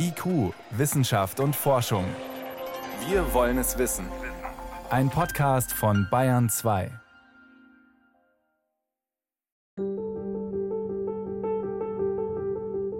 IQ, 0.00 0.54
Wissenschaft 0.70 1.40
und 1.40 1.56
Forschung. 1.56 2.04
Wir 3.08 3.34
wollen 3.34 3.58
es 3.58 3.78
wissen. 3.78 4.06
Ein 4.90 5.10
Podcast 5.10 5.72
von 5.72 6.06
Bayern 6.08 6.48
2. 6.48 6.92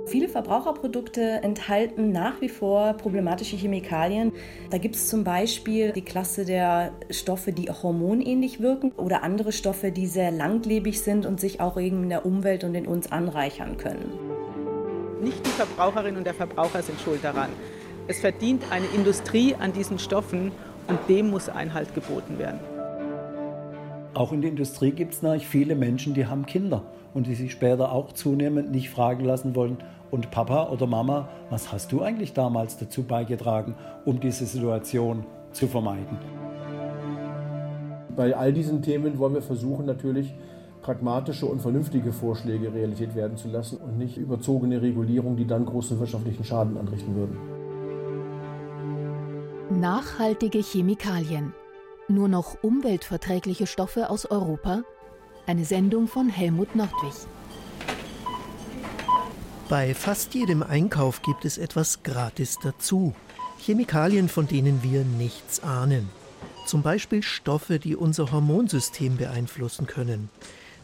Viele 0.06 0.29
Verbraucherprodukte 0.29 1.22
enthalten 1.42 2.11
nach 2.11 2.40
wie 2.40 2.48
vor 2.48 2.95
problematische 2.95 3.54
Chemikalien. 3.54 4.32
Da 4.70 4.78
gibt 4.78 4.96
es 4.96 5.08
zum 5.08 5.22
Beispiel 5.22 5.92
die 5.92 6.04
Klasse 6.04 6.44
der 6.44 6.92
Stoffe, 7.10 7.52
die 7.52 7.70
hormonähnlich 7.70 8.58
wirken 8.60 8.90
oder 8.96 9.22
andere 9.22 9.52
Stoffe, 9.52 9.92
die 9.92 10.06
sehr 10.08 10.32
langlebig 10.32 11.00
sind 11.00 11.26
und 11.26 11.38
sich 11.38 11.60
auch 11.60 11.76
in 11.76 12.08
der 12.08 12.26
Umwelt 12.26 12.64
und 12.64 12.74
in 12.74 12.88
uns 12.88 13.12
anreichern 13.12 13.76
können. 13.76 14.38
Nicht 15.23 15.45
die 15.45 15.50
Verbraucherin 15.50 16.16
und 16.16 16.25
der 16.25 16.35
Verbraucher 16.35 16.82
sind 16.82 17.00
schuld 17.00 17.25
daran. 17.25 17.50
Es 18.07 18.21
verdient 18.21 18.63
eine 18.71 18.86
Industrie 18.86 19.54
an 19.54 19.72
diesen 19.72 19.99
Stoffen 19.99 20.53
und 20.86 20.99
dem 21.09 21.31
muss 21.31 21.49
Einhalt 21.49 21.95
geboten 21.95 22.39
werden. 22.39 22.61
Auch 24.14 24.32
in 24.32 24.40
der 24.40 24.50
Industrie 24.50 24.93
gibt 24.93 25.14
es 25.14 25.23
natürlich 25.23 25.46
viele 25.46 25.75
Menschen, 25.75 26.14
die 26.14 26.26
haben 26.26 26.46
Kinder 26.46 26.82
und 27.14 27.26
die 27.26 27.35
sich 27.35 27.53
später 27.53 27.93
auch 27.93 28.12
zunehmend 28.12 28.71
nicht 28.71 28.90
fragen 28.90 29.25
lassen 29.25 29.54
wollen, 29.54 29.79
und 30.11 30.31
Papa 30.31 30.68
oder 30.71 30.86
Mama, 30.86 31.29
was 31.50 31.73
hast 31.73 31.93
du 31.93 32.03
eigentlich 32.03 32.33
damals 32.33 32.78
dazu 32.78 33.03
beigetragen, 33.03 33.75
um 34.05 34.20
diese 34.20 34.47
Situation 34.47 35.27
zu 35.53 35.67
vermeiden? 35.67 36.19
Bei 38.17 38.34
all 38.34 38.53
diesen 38.53 38.83
Themen 38.83 39.19
wollen 39.19 39.34
wir 39.34 39.42
versuchen 39.42 39.87
natürlich 39.87 40.34
pragmatische 40.88 41.44
und 41.44 41.60
vernünftige 41.60 42.14
Vorschläge 42.14 42.72
Realität 42.72 43.14
werden 43.14 43.36
zu 43.36 43.48
lassen 43.48 43.77
und 43.77 43.98
nicht 43.98 44.16
überzogene 44.16 44.80
Regulierung, 44.80 45.36
die 45.36 45.47
dann 45.47 45.66
großen 45.66 46.00
wirtschaftlichen 46.00 46.44
Schaden 46.44 46.78
anrichten 46.78 47.14
würden. 47.14 47.36
Nachhaltige 49.78 50.61
Chemikalien. 50.61 51.53
Nur 52.08 52.28
noch 52.28 52.62
umweltverträgliche 52.62 53.67
Stoffe 53.67 54.08
aus 54.08 54.25
Europa? 54.30 54.80
Eine 55.47 55.67
Sendung 55.67 56.08
von 56.08 56.30
Helmut 56.30 56.75
Nordwig. 56.75 57.12
Bei 59.69 59.92
fast 59.92 60.33
jedem 60.33 60.62
Einkauf 60.62 61.20
gibt 61.20 61.45
es 61.45 61.58
etwas 61.58 62.02
gratis 62.02 62.56
dazu. 62.62 63.12
Chemikalien, 63.58 64.30
von 64.30 64.47
denen 64.48 64.83
wir 64.83 65.05
nichts 65.05 65.62
ahnen. 65.62 66.08
Zum 66.64 66.80
Beispiel 66.80 67.23
Stoffe, 67.23 67.78
die 67.78 67.95
unser 67.95 68.33
Hormonsystem 68.33 69.19
beeinflussen 69.19 69.86
können. 69.86 70.30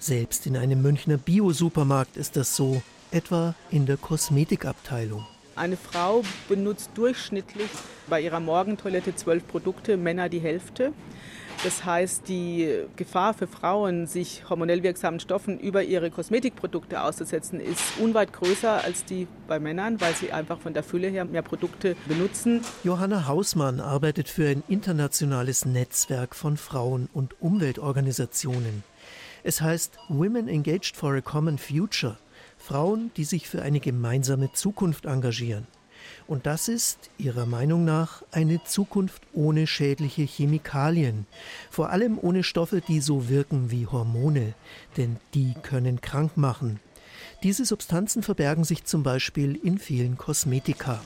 Selbst 0.05 0.45
in 0.45 0.59
einem 0.59 0.83
Münchner 0.83 1.17
Bio-Supermarkt 1.17 2.19
ist 2.19 2.37
das 2.37 2.55
so, 2.55 2.83
etwa 3.11 3.55
in 3.71 3.87
der 3.87 3.97
Kosmetikabteilung. 3.97 5.25
Eine 5.57 5.79
Frau 5.79 6.23
benutzt 6.47 6.91
durchschnittlich 6.95 7.71
bei 8.07 8.21
ihrer 8.21 8.41
Morgentoilette 8.41 9.17
zwölf 9.17 9.49
Produkte, 9.49 9.97
Männer 9.97 10.29
die 10.29 10.41
Hälfte. 10.41 10.93
Das 11.63 11.87
heißt, 11.87 12.29
die 12.29 12.83
Gefahr 12.97 13.33
für 13.33 13.47
Frauen, 13.47 14.07
sich 14.07 14.47
hormonell 14.51 14.83
wirksamen 14.83 15.21
Stoffen 15.21 15.59
über 15.59 15.83
ihre 15.83 16.11
Kosmetikprodukte 16.11 17.03
auszusetzen, 17.03 17.59
ist 17.59 17.81
unweit 17.99 18.35
größer 18.35 18.85
als 18.85 19.07
die 19.07 19.27
bei 19.49 19.59
Männern, 19.59 20.03
weil 20.03 20.13
sie 20.13 20.33
einfach 20.33 20.61
von 20.61 20.75
der 20.75 20.83
Fülle 20.83 21.09
her 21.09 21.25
mehr 21.25 21.41
Produkte 21.41 21.97
benutzen. 22.07 22.61
Johanna 22.83 23.27
Hausmann 23.27 23.81
arbeitet 23.81 24.29
für 24.29 24.49
ein 24.49 24.63
internationales 24.69 25.65
Netzwerk 25.65 26.35
von 26.35 26.59
Frauen- 26.59 27.09
und 27.15 27.41
Umweltorganisationen. 27.41 28.83
Es 29.47 29.61
heißt 29.61 29.99
Women 30.09 30.49
Engaged 30.49 30.97
for 30.97 31.15
a 31.15 31.21
Common 31.21 31.59
Future, 31.59 32.17
Frauen, 32.57 33.11
die 33.19 33.25
sich 33.25 33.47
für 33.47 33.61
eine 33.61 33.79
gemeinsame 33.79 34.51
Zukunft 34.55 35.05
engagieren. 35.05 35.67
Und 36.27 36.47
das 36.47 36.69
ist, 36.69 37.11
ihrer 37.19 37.45
Meinung 37.45 37.85
nach, 37.85 38.23
eine 38.33 38.65
Zukunft 38.65 39.23
ohne 39.35 39.67
schädliche 39.67 40.23
Chemikalien, 40.23 41.27
vor 41.71 41.91
allem 41.91 42.19
ohne 42.19 42.43
Stoffe, 42.43 42.81
die 42.81 43.01
so 43.01 43.29
wirken 43.29 43.71
wie 43.71 43.87
Hormone, 43.87 44.55
denn 44.97 45.19
die 45.35 45.53
können 45.63 46.01
krank 46.01 46.39
machen. 46.39 46.81
Diese 47.43 47.67
Substanzen 47.67 48.23
verbergen 48.23 48.65
sich 48.65 48.85
zum 48.85 49.03
Beispiel 49.03 49.57
in 49.63 49.77
vielen 49.77 50.17
Kosmetika. 50.17 51.03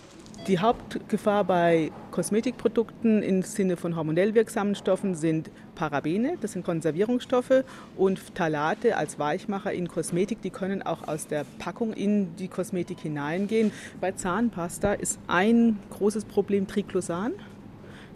Die 0.48 0.60
Hauptgefahr 0.60 1.44
bei 1.44 1.92
Kosmetikprodukten 2.10 3.22
im 3.22 3.42
Sinne 3.42 3.76
von 3.76 3.96
hormonell 3.96 4.34
wirksamen 4.34 4.74
Stoffen 4.74 5.14
sind 5.14 5.50
Parabene, 5.74 6.38
das 6.40 6.52
sind 6.52 6.64
Konservierungsstoffe, 6.64 7.64
und 7.98 8.18
Phthalate 8.18 8.96
als 8.96 9.18
Weichmacher 9.18 9.74
in 9.74 9.88
Kosmetik, 9.88 10.40
die 10.40 10.48
können 10.48 10.80
auch 10.80 11.06
aus 11.06 11.26
der 11.26 11.44
Packung 11.58 11.92
in 11.92 12.34
die 12.36 12.48
Kosmetik 12.48 12.98
hineingehen. 12.98 13.72
Bei 14.00 14.12
Zahnpasta 14.12 14.94
ist 14.94 15.18
ein 15.26 15.78
großes 15.90 16.24
Problem 16.24 16.66
Triclosan. 16.66 17.34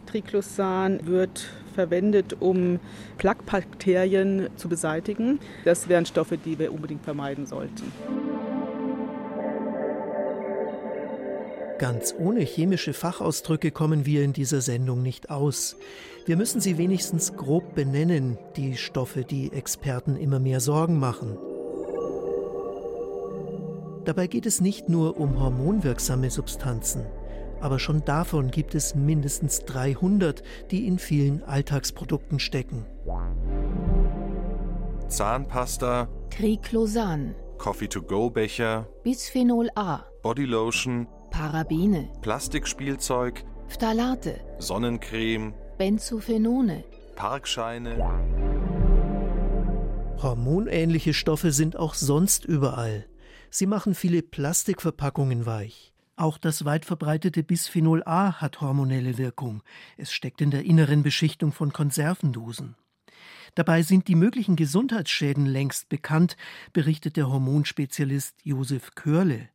Triclosan 0.07 1.07
wird 1.07 1.51
verwendet, 1.75 2.37
um 2.41 2.81
Plaquebakterien 3.19 4.49
zu 4.57 4.71
beseitigen. 4.71 5.39
Das 5.67 5.87
wären 5.91 6.07
Stoffe, 6.07 6.39
die 6.39 6.59
wir 6.59 6.73
unbedingt 6.73 7.05
vermeiden 7.05 7.45
sollten. 7.45 7.93
Ganz 11.83 12.15
ohne 12.17 12.43
chemische 12.43 12.93
Fachausdrücke 12.93 13.73
kommen 13.73 14.07
wir 14.07 14.23
in 14.23 14.33
dieser 14.33 14.61
Sendung 14.61 15.03
nicht 15.03 15.31
aus. 15.31 15.77
Wir 16.27 16.37
müssen 16.37 16.61
sie 16.61 16.79
wenigstens 16.79 17.35
grob 17.35 17.75
benennen, 17.75 18.39
die 18.55 18.77
Stoffe, 18.77 19.25
die 19.25 19.53
Experten 19.53 20.15
immer 20.15 20.39
mehr 20.39 20.61
Sorgen 20.61 21.01
machen. 21.01 21.37
Dabei 24.05 24.29
geht 24.29 24.47
es 24.47 24.61
nicht 24.61 24.89
nur 24.89 25.19
um 25.19 25.41
hormonwirksame 25.41 26.31
Substanzen, 26.31 27.05
aber 27.61 27.81
schon 27.81 28.05
davon 28.05 28.53
gibt 28.53 28.77
es 28.77 28.95
mindestens 28.95 29.65
300, 29.65 30.45
die 30.71 30.87
in 30.87 31.01
vielen 31.01 31.43
Alltagsprodukten 31.43 32.39
stecken. 32.39 32.87
Zahnpasta, 35.09 36.09
Triclosan, 36.31 37.35
Coffee-to-go-Becher, 37.59 38.87
Bisphenol 39.03 39.69
A, 39.75 40.05
Bodylotion, 40.23 41.09
Parabene, 41.33 42.11
Plastikspielzeug, 42.21 43.43
Phthalate, 43.67 44.39
Sonnencreme, 44.59 45.55
Benzophenone, 45.79 46.85
Parkscheine. 47.17 47.97
Hormonähnliche 50.23 51.15
Stoffe 51.15 51.51
sind 51.51 51.77
auch 51.77 51.95
sonst 51.95 52.45
überall. 52.45 53.07
Sie 53.49 53.67
machen 53.67 53.95
viele 53.95 54.23
Plastikverpackungen 54.23 55.47
weich. 55.47 55.95
Auch 56.17 56.37
das 56.37 56.67
weit 56.67 56.85
verbreitete 56.85 57.43
Bisphenol 57.43 58.03
A 58.05 58.41
hat 58.41 58.61
hormonelle 58.61 59.17
Wirkung. 59.17 59.63
Es 59.97 60.13
steckt 60.13 60.43
in 60.43 60.51
der 60.51 60.65
inneren 60.65 61.03
Beschichtung 61.03 61.53
von 61.53 61.73
Konservendosen. 61.73 62.77
Dabei 63.55 63.83
sind 63.83 64.09
die 64.09 64.15
möglichen 64.15 64.57
Gesundheitsschäden 64.57 65.47
längst 65.47 65.89
bekannt, 65.89 66.37
berichtet 66.73 67.17
der 67.17 67.29
Hormonspezialist 67.29 68.37
Josef 68.45 68.95
Körle. 68.95 69.49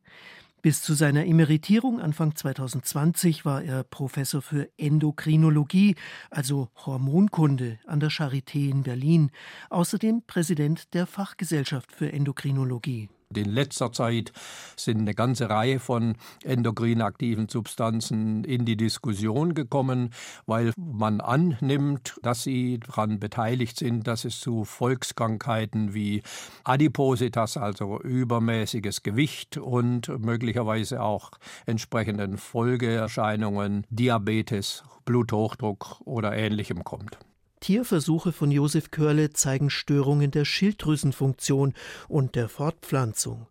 Bis 0.60 0.82
zu 0.82 0.94
seiner 0.94 1.24
Emeritierung 1.24 2.00
Anfang 2.00 2.34
2020 2.34 3.44
war 3.44 3.62
er 3.62 3.84
Professor 3.84 4.42
für 4.42 4.68
Endokrinologie, 4.76 5.94
also 6.30 6.68
Hormonkunde, 6.74 7.78
an 7.86 8.00
der 8.00 8.10
Charité 8.10 8.68
in 8.68 8.82
Berlin, 8.82 9.30
außerdem 9.70 10.22
Präsident 10.26 10.94
der 10.94 11.06
Fachgesellschaft 11.06 11.92
für 11.92 12.12
Endokrinologie. 12.12 13.08
In 13.36 13.50
letzter 13.50 13.92
Zeit 13.92 14.32
sind 14.74 15.00
eine 15.00 15.12
ganze 15.12 15.50
Reihe 15.50 15.80
von 15.80 16.16
endokrin 16.44 17.02
aktiven 17.02 17.46
Substanzen 17.46 18.42
in 18.42 18.64
die 18.64 18.78
Diskussion 18.78 19.52
gekommen, 19.52 20.14
weil 20.46 20.72
man 20.78 21.20
annimmt, 21.20 22.18
dass 22.22 22.44
sie 22.44 22.80
daran 22.80 23.20
beteiligt 23.20 23.78
sind, 23.78 24.06
dass 24.06 24.24
es 24.24 24.40
zu 24.40 24.64
Volkskrankheiten 24.64 25.92
wie 25.92 26.22
Adipositas, 26.64 27.58
also 27.58 28.00
übermäßiges 28.00 29.02
Gewicht 29.02 29.58
und 29.58 30.08
möglicherweise 30.24 31.02
auch 31.02 31.32
entsprechenden 31.66 32.38
Folgeerscheinungen, 32.38 33.84
Diabetes, 33.90 34.84
Bluthochdruck 35.04 36.00
oder 36.06 36.34
ähnlichem 36.34 36.82
kommt. 36.82 37.18
Tierversuche 37.60 38.32
von 38.32 38.50
Josef 38.50 38.90
Körle 38.90 39.30
zeigen 39.30 39.70
Störungen 39.70 40.30
der 40.30 40.44
Schilddrüsenfunktion 40.44 41.74
und 42.08 42.34
der 42.34 42.48
Fortpflanzung. 42.48 43.46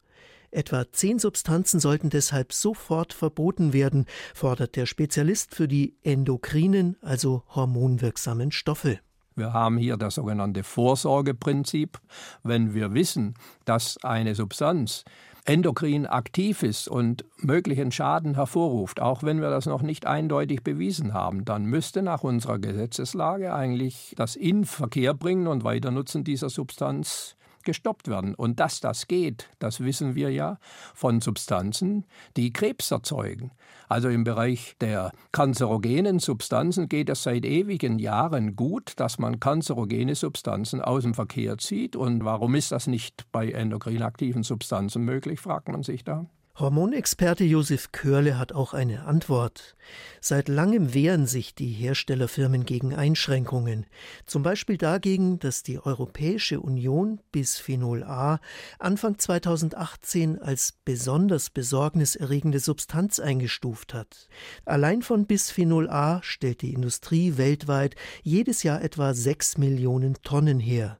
Etwa 0.51 0.85
zehn 0.91 1.19
Substanzen 1.19 1.79
sollten 1.79 2.09
deshalb 2.09 2.53
sofort 2.53 3.13
verboten 3.13 3.73
werden, 3.73 4.05
fordert 4.33 4.75
der 4.75 4.85
Spezialist 4.85 5.53
für 5.53 5.67
die 5.67 5.95
endokrinen, 6.03 6.95
also 7.01 7.43
hormonwirksamen 7.49 8.51
Stoffe. 8.51 8.99
Wir 9.35 9.53
haben 9.53 9.77
hier 9.77 9.97
das 9.97 10.15
sogenannte 10.15 10.63
Vorsorgeprinzip. 10.63 11.99
Wenn 12.43 12.73
wir 12.73 12.95
wissen, 12.95 13.35
dass 13.65 13.97
eine 14.03 14.33
Substanz 14.33 15.03
endokrin 15.47 16.05
aktiv 16.05 16.61
ist 16.61 16.89
und 16.89 17.23
möglichen 17.37 17.91
Schaden 17.91 18.35
hervorruft, 18.35 19.01
auch 19.01 19.23
wenn 19.23 19.41
wir 19.41 19.49
das 19.49 19.65
noch 19.65 19.81
nicht 19.81 20.05
eindeutig 20.05 20.61
bewiesen 20.61 21.13
haben, 21.13 21.45
dann 21.45 21.65
müsste 21.65 22.01
nach 22.01 22.23
unserer 22.23 22.59
Gesetzeslage 22.59 23.53
eigentlich 23.53 24.13
das 24.17 24.35
in 24.35 24.65
Verkehr 24.65 25.13
bringen 25.13 25.47
und 25.47 25.63
Weiternutzen 25.63 26.25
dieser 26.25 26.49
Substanz 26.49 27.36
gestoppt 27.67 28.07
werden. 28.07 28.33
Und 28.33 28.59
dass 28.59 28.79
das 28.79 29.07
geht, 29.07 29.49
das 29.59 29.81
wissen 29.81 30.15
wir 30.15 30.31
ja 30.31 30.57
von 30.95 31.21
Substanzen, 31.21 32.05
die 32.35 32.51
Krebs 32.51 32.89
erzeugen. 32.89 33.51
Also 33.89 34.09
im 34.09 34.23
Bereich 34.23 34.75
der 34.81 35.11
kanzerogenen 35.31 36.19
Substanzen 36.19 36.89
geht 36.89 37.09
es 37.09 37.23
seit 37.23 37.45
ewigen 37.45 37.99
Jahren 37.99 38.55
gut, 38.55 38.93
dass 38.95 39.19
man 39.19 39.39
kanzerogene 39.39 40.15
Substanzen 40.15 40.81
aus 40.81 41.03
dem 41.03 41.13
Verkehr 41.13 41.57
zieht. 41.57 41.95
Und 41.95 42.25
warum 42.25 42.55
ist 42.55 42.71
das 42.71 42.87
nicht 42.87 43.31
bei 43.31 43.51
endokrin 43.51 44.01
aktiven 44.01 44.43
Substanzen 44.43 45.03
möglich, 45.03 45.39
fragt 45.39 45.67
man 45.67 45.83
sich 45.83 46.03
da. 46.03 46.25
Hormonexperte 46.59 47.43
Josef 47.43 47.91
Körle 47.91 48.39
hat 48.39 48.51
auch 48.51 48.73
eine 48.73 49.05
Antwort. 49.05 49.75
Seit 50.19 50.49
langem 50.49 50.95
wehren 50.95 51.27
sich 51.27 51.53
die 51.53 51.69
Herstellerfirmen 51.69 52.65
gegen 52.65 52.95
Einschränkungen, 52.95 53.85
zum 54.25 54.41
Beispiel 54.41 54.77
dagegen, 54.77 55.37
dass 55.37 55.61
die 55.61 55.77
Europäische 55.77 56.59
Union 56.59 57.19
Bisphenol 57.31 58.03
A 58.03 58.39
Anfang 58.79 59.19
2018 59.19 60.41
als 60.41 60.73
besonders 60.83 61.51
besorgniserregende 61.51 62.59
Substanz 62.59 63.19
eingestuft 63.19 63.93
hat. 63.93 64.27
Allein 64.65 65.03
von 65.03 65.27
Bisphenol 65.27 65.87
A 65.87 66.23
stellt 66.23 66.63
die 66.63 66.73
Industrie 66.73 67.37
weltweit 67.37 67.95
jedes 68.23 68.63
Jahr 68.63 68.81
etwa 68.81 69.13
sechs 69.13 69.59
Millionen 69.59 70.15
Tonnen 70.23 70.59
her. 70.59 70.99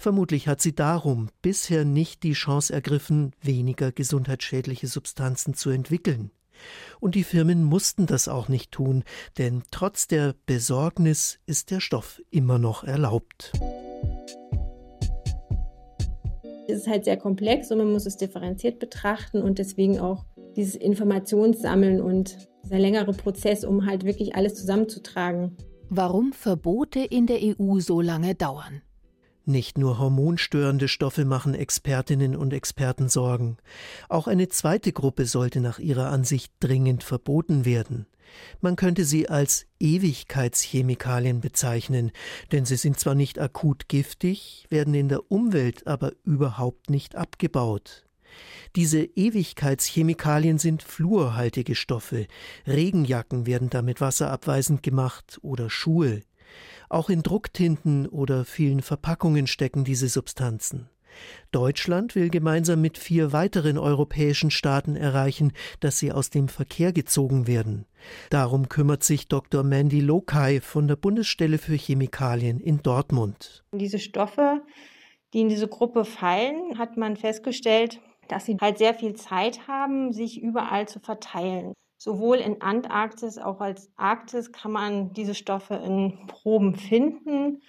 Vermutlich 0.00 0.46
hat 0.46 0.60
sie 0.60 0.76
darum 0.76 1.28
bisher 1.42 1.84
nicht 1.84 2.22
die 2.22 2.32
Chance 2.32 2.72
ergriffen, 2.72 3.32
weniger 3.42 3.90
gesundheitsschädliche 3.90 4.86
Substanzen 4.86 5.54
zu 5.54 5.70
entwickeln. 5.70 6.30
Und 7.00 7.16
die 7.16 7.24
Firmen 7.24 7.64
mussten 7.64 8.06
das 8.06 8.28
auch 8.28 8.48
nicht 8.48 8.70
tun, 8.70 9.02
denn 9.38 9.64
trotz 9.72 10.06
der 10.06 10.36
Besorgnis 10.46 11.40
ist 11.46 11.72
der 11.72 11.80
Stoff 11.80 12.22
immer 12.30 12.60
noch 12.60 12.84
erlaubt. 12.84 13.52
Es 16.68 16.78
ist 16.78 16.86
halt 16.86 17.04
sehr 17.04 17.16
komplex 17.16 17.72
und 17.72 17.78
man 17.78 17.90
muss 17.90 18.06
es 18.06 18.16
differenziert 18.16 18.78
betrachten 18.78 19.42
und 19.42 19.58
deswegen 19.58 19.98
auch 19.98 20.24
dieses 20.54 20.76
Informationssammeln 20.76 22.00
und 22.00 22.36
dieser 22.64 22.78
längere 22.78 23.14
Prozess, 23.14 23.64
um 23.64 23.84
halt 23.84 24.04
wirklich 24.04 24.36
alles 24.36 24.54
zusammenzutragen. 24.54 25.56
Warum 25.88 26.32
Verbote 26.32 27.00
in 27.00 27.26
der 27.26 27.38
EU 27.42 27.80
so 27.80 28.00
lange 28.00 28.36
dauern. 28.36 28.82
Nicht 29.48 29.78
nur 29.78 29.98
hormonstörende 29.98 30.88
Stoffe 30.88 31.24
machen 31.24 31.54
Expertinnen 31.54 32.36
und 32.36 32.52
Experten 32.52 33.08
Sorgen. 33.08 33.56
Auch 34.10 34.26
eine 34.26 34.50
zweite 34.50 34.92
Gruppe 34.92 35.24
sollte 35.24 35.60
nach 35.62 35.78
ihrer 35.78 36.10
Ansicht 36.10 36.52
dringend 36.60 37.02
verboten 37.02 37.64
werden. 37.64 38.04
Man 38.60 38.76
könnte 38.76 39.06
sie 39.06 39.30
als 39.30 39.64
Ewigkeitschemikalien 39.80 41.40
bezeichnen, 41.40 42.12
denn 42.52 42.66
sie 42.66 42.76
sind 42.76 43.00
zwar 43.00 43.14
nicht 43.14 43.38
akut 43.38 43.88
giftig, 43.88 44.66
werden 44.68 44.92
in 44.92 45.08
der 45.08 45.32
Umwelt 45.32 45.86
aber 45.86 46.12
überhaupt 46.24 46.90
nicht 46.90 47.16
abgebaut. 47.16 48.04
Diese 48.76 49.02
Ewigkeitschemikalien 49.02 50.58
sind 50.58 50.82
fluorhaltige 50.82 51.74
Stoffe. 51.74 52.26
Regenjacken 52.66 53.46
werden 53.46 53.70
damit 53.70 54.02
wasserabweisend 54.02 54.82
gemacht 54.82 55.38
oder 55.40 55.70
Schuhe. 55.70 56.20
Auch 56.88 57.10
in 57.10 57.22
Drucktinten 57.22 58.06
oder 58.06 58.44
vielen 58.44 58.82
Verpackungen 58.82 59.46
stecken 59.46 59.84
diese 59.84 60.08
Substanzen. 60.08 60.88
Deutschland 61.50 62.14
will 62.14 62.30
gemeinsam 62.30 62.80
mit 62.80 62.98
vier 62.98 63.32
weiteren 63.32 63.78
europäischen 63.78 64.50
Staaten 64.50 64.96
erreichen, 64.96 65.52
dass 65.80 65.98
sie 65.98 66.12
aus 66.12 66.30
dem 66.30 66.48
Verkehr 66.48 66.92
gezogen 66.92 67.46
werden. 67.46 67.86
Darum 68.30 68.68
kümmert 68.68 69.02
sich 69.02 69.28
Dr. 69.28 69.62
Mandy 69.62 70.00
Lokai 70.00 70.60
von 70.60 70.88
der 70.88 70.96
Bundesstelle 70.96 71.58
für 71.58 71.74
Chemikalien 71.74 72.60
in 72.60 72.82
Dortmund. 72.82 73.64
Diese 73.72 73.98
Stoffe, 73.98 74.62
die 75.32 75.40
in 75.40 75.48
diese 75.48 75.68
Gruppe 75.68 76.04
fallen, 76.04 76.78
hat 76.78 76.96
man 76.96 77.16
festgestellt, 77.16 78.00
dass 78.28 78.44
sie 78.44 78.56
halt 78.60 78.78
sehr 78.78 78.94
viel 78.94 79.14
Zeit 79.14 79.66
haben, 79.66 80.12
sich 80.12 80.40
überall 80.42 80.86
zu 80.86 81.00
verteilen. 81.00 81.72
Sowohl 81.98 82.36
in 82.36 82.62
Antarktis 82.62 83.38
auch 83.38 83.60
als 83.60 83.90
Arktis 83.96 84.52
kann 84.52 84.70
man 84.70 85.12
diese 85.12 85.34
Stoffe 85.34 85.74
in 85.74 86.16
Proben 86.28 86.76
finden, 86.76 87.60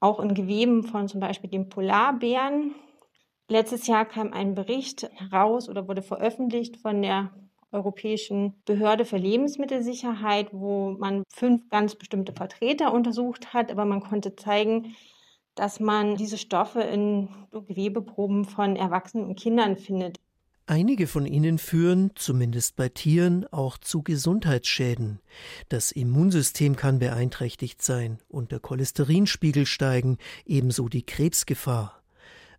auch 0.00 0.18
in 0.18 0.34
Geweben 0.34 0.82
von 0.82 1.08
zum 1.08 1.20
Beispiel 1.20 1.50
den 1.50 1.68
Polarbären. 1.68 2.74
Letztes 3.48 3.86
Jahr 3.86 4.06
kam 4.06 4.32
ein 4.32 4.54
Bericht 4.54 5.10
heraus 5.14 5.68
oder 5.68 5.86
wurde 5.88 6.00
veröffentlicht 6.00 6.78
von 6.78 7.02
der 7.02 7.32
Europäischen 7.70 8.62
Behörde 8.64 9.04
für 9.04 9.18
Lebensmittelsicherheit, 9.18 10.48
wo 10.52 10.92
man 10.92 11.22
fünf 11.28 11.68
ganz 11.68 11.94
bestimmte 11.94 12.32
Vertreter 12.32 12.94
untersucht 12.94 13.52
hat, 13.52 13.70
aber 13.70 13.84
man 13.84 14.00
konnte 14.00 14.34
zeigen, 14.36 14.96
dass 15.54 15.80
man 15.80 16.16
diese 16.16 16.38
Stoffe 16.38 16.80
in 16.80 17.28
Gewebeproben 17.52 18.46
von 18.46 18.76
Erwachsenen 18.76 19.26
und 19.26 19.38
Kindern 19.38 19.76
findet. 19.76 20.18
Einige 20.66 21.06
von 21.06 21.26
ihnen 21.26 21.58
führen, 21.58 22.12
zumindest 22.14 22.76
bei 22.76 22.88
Tieren, 22.88 23.44
auch 23.52 23.76
zu 23.78 24.02
Gesundheitsschäden. 24.02 25.20
Das 25.68 25.90
Immunsystem 25.90 26.76
kann 26.76 27.00
beeinträchtigt 27.00 27.82
sein 27.82 28.20
und 28.28 28.52
der 28.52 28.60
Cholesterinspiegel 28.60 29.66
steigen, 29.66 30.18
ebenso 30.46 30.88
die 30.88 31.04
Krebsgefahr. 31.04 32.00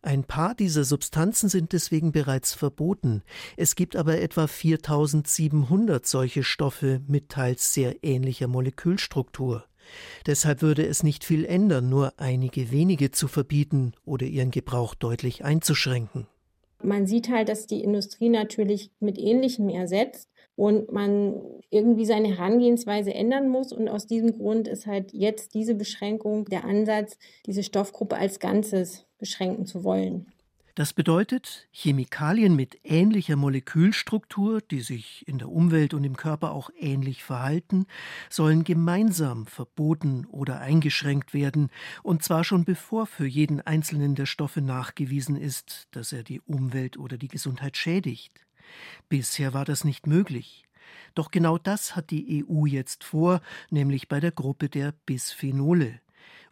Ein 0.03 0.23
paar 0.23 0.55
dieser 0.55 0.83
Substanzen 0.83 1.47
sind 1.47 1.73
deswegen 1.73 2.11
bereits 2.11 2.53
verboten. 2.53 3.21
Es 3.55 3.75
gibt 3.75 3.95
aber 3.95 4.19
etwa 4.19 4.47
4700 4.47 6.05
solche 6.05 6.43
Stoffe 6.43 7.01
mit 7.07 7.29
teils 7.29 7.73
sehr 7.73 8.03
ähnlicher 8.03 8.47
Molekülstruktur. 8.47 9.65
Deshalb 10.25 10.61
würde 10.63 10.85
es 10.85 11.03
nicht 11.03 11.23
viel 11.23 11.45
ändern, 11.45 11.89
nur 11.89 12.13
einige 12.17 12.71
wenige 12.71 13.11
zu 13.11 13.27
verbieten 13.27 13.93
oder 14.03 14.25
ihren 14.25 14.51
Gebrauch 14.51 14.95
deutlich 14.95 15.43
einzuschränken. 15.45 16.27
Man 16.83 17.07
sieht 17.07 17.29
halt, 17.29 17.49
dass 17.49 17.67
die 17.67 17.83
Industrie 17.83 18.29
natürlich 18.29 18.91
mit 18.99 19.17
Ähnlichem 19.17 19.69
ersetzt 19.69 20.29
und 20.55 20.91
man 20.91 21.41
irgendwie 21.69 22.05
seine 22.05 22.29
Herangehensweise 22.37 23.13
ändern 23.13 23.49
muss. 23.49 23.71
Und 23.73 23.87
aus 23.87 24.07
diesem 24.07 24.37
Grund 24.37 24.67
ist 24.67 24.87
halt 24.87 25.13
jetzt 25.13 25.53
diese 25.53 25.75
Beschränkung 25.75 26.45
der 26.45 26.65
Ansatz, 26.65 27.17
diese 27.45 27.63
Stoffgruppe 27.63 28.17
als 28.17 28.39
Ganzes 28.39 29.05
beschränken 29.17 29.65
zu 29.65 29.83
wollen. 29.83 30.27
Das 30.75 30.93
bedeutet, 30.93 31.67
Chemikalien 31.71 32.55
mit 32.55 32.79
ähnlicher 32.83 33.35
Molekülstruktur, 33.35 34.61
die 34.61 34.79
sich 34.79 35.27
in 35.27 35.37
der 35.37 35.49
Umwelt 35.49 35.93
und 35.93 36.05
im 36.05 36.15
Körper 36.15 36.51
auch 36.51 36.69
ähnlich 36.79 37.23
verhalten, 37.23 37.87
sollen 38.29 38.63
gemeinsam 38.63 39.47
verboten 39.47 40.25
oder 40.27 40.61
eingeschränkt 40.61 41.33
werden, 41.33 41.69
und 42.03 42.23
zwar 42.23 42.45
schon 42.45 42.63
bevor 42.63 43.05
für 43.05 43.25
jeden 43.27 43.59
einzelnen 43.59 44.15
der 44.15 44.25
Stoffe 44.25 44.61
nachgewiesen 44.61 45.35
ist, 45.35 45.89
dass 45.91 46.13
er 46.13 46.23
die 46.23 46.39
Umwelt 46.41 46.97
oder 46.97 47.17
die 47.17 47.27
Gesundheit 47.27 47.75
schädigt. 47.75 48.45
Bisher 49.09 49.53
war 49.53 49.65
das 49.65 49.83
nicht 49.83 50.07
möglich. 50.07 50.63
Doch 51.15 51.31
genau 51.31 51.57
das 51.57 51.95
hat 51.97 52.11
die 52.11 52.45
EU 52.47 52.65
jetzt 52.65 53.03
vor, 53.03 53.41
nämlich 53.69 54.07
bei 54.07 54.21
der 54.21 54.31
Gruppe 54.31 54.69
der 54.69 54.93
Bisphenole. 55.05 55.99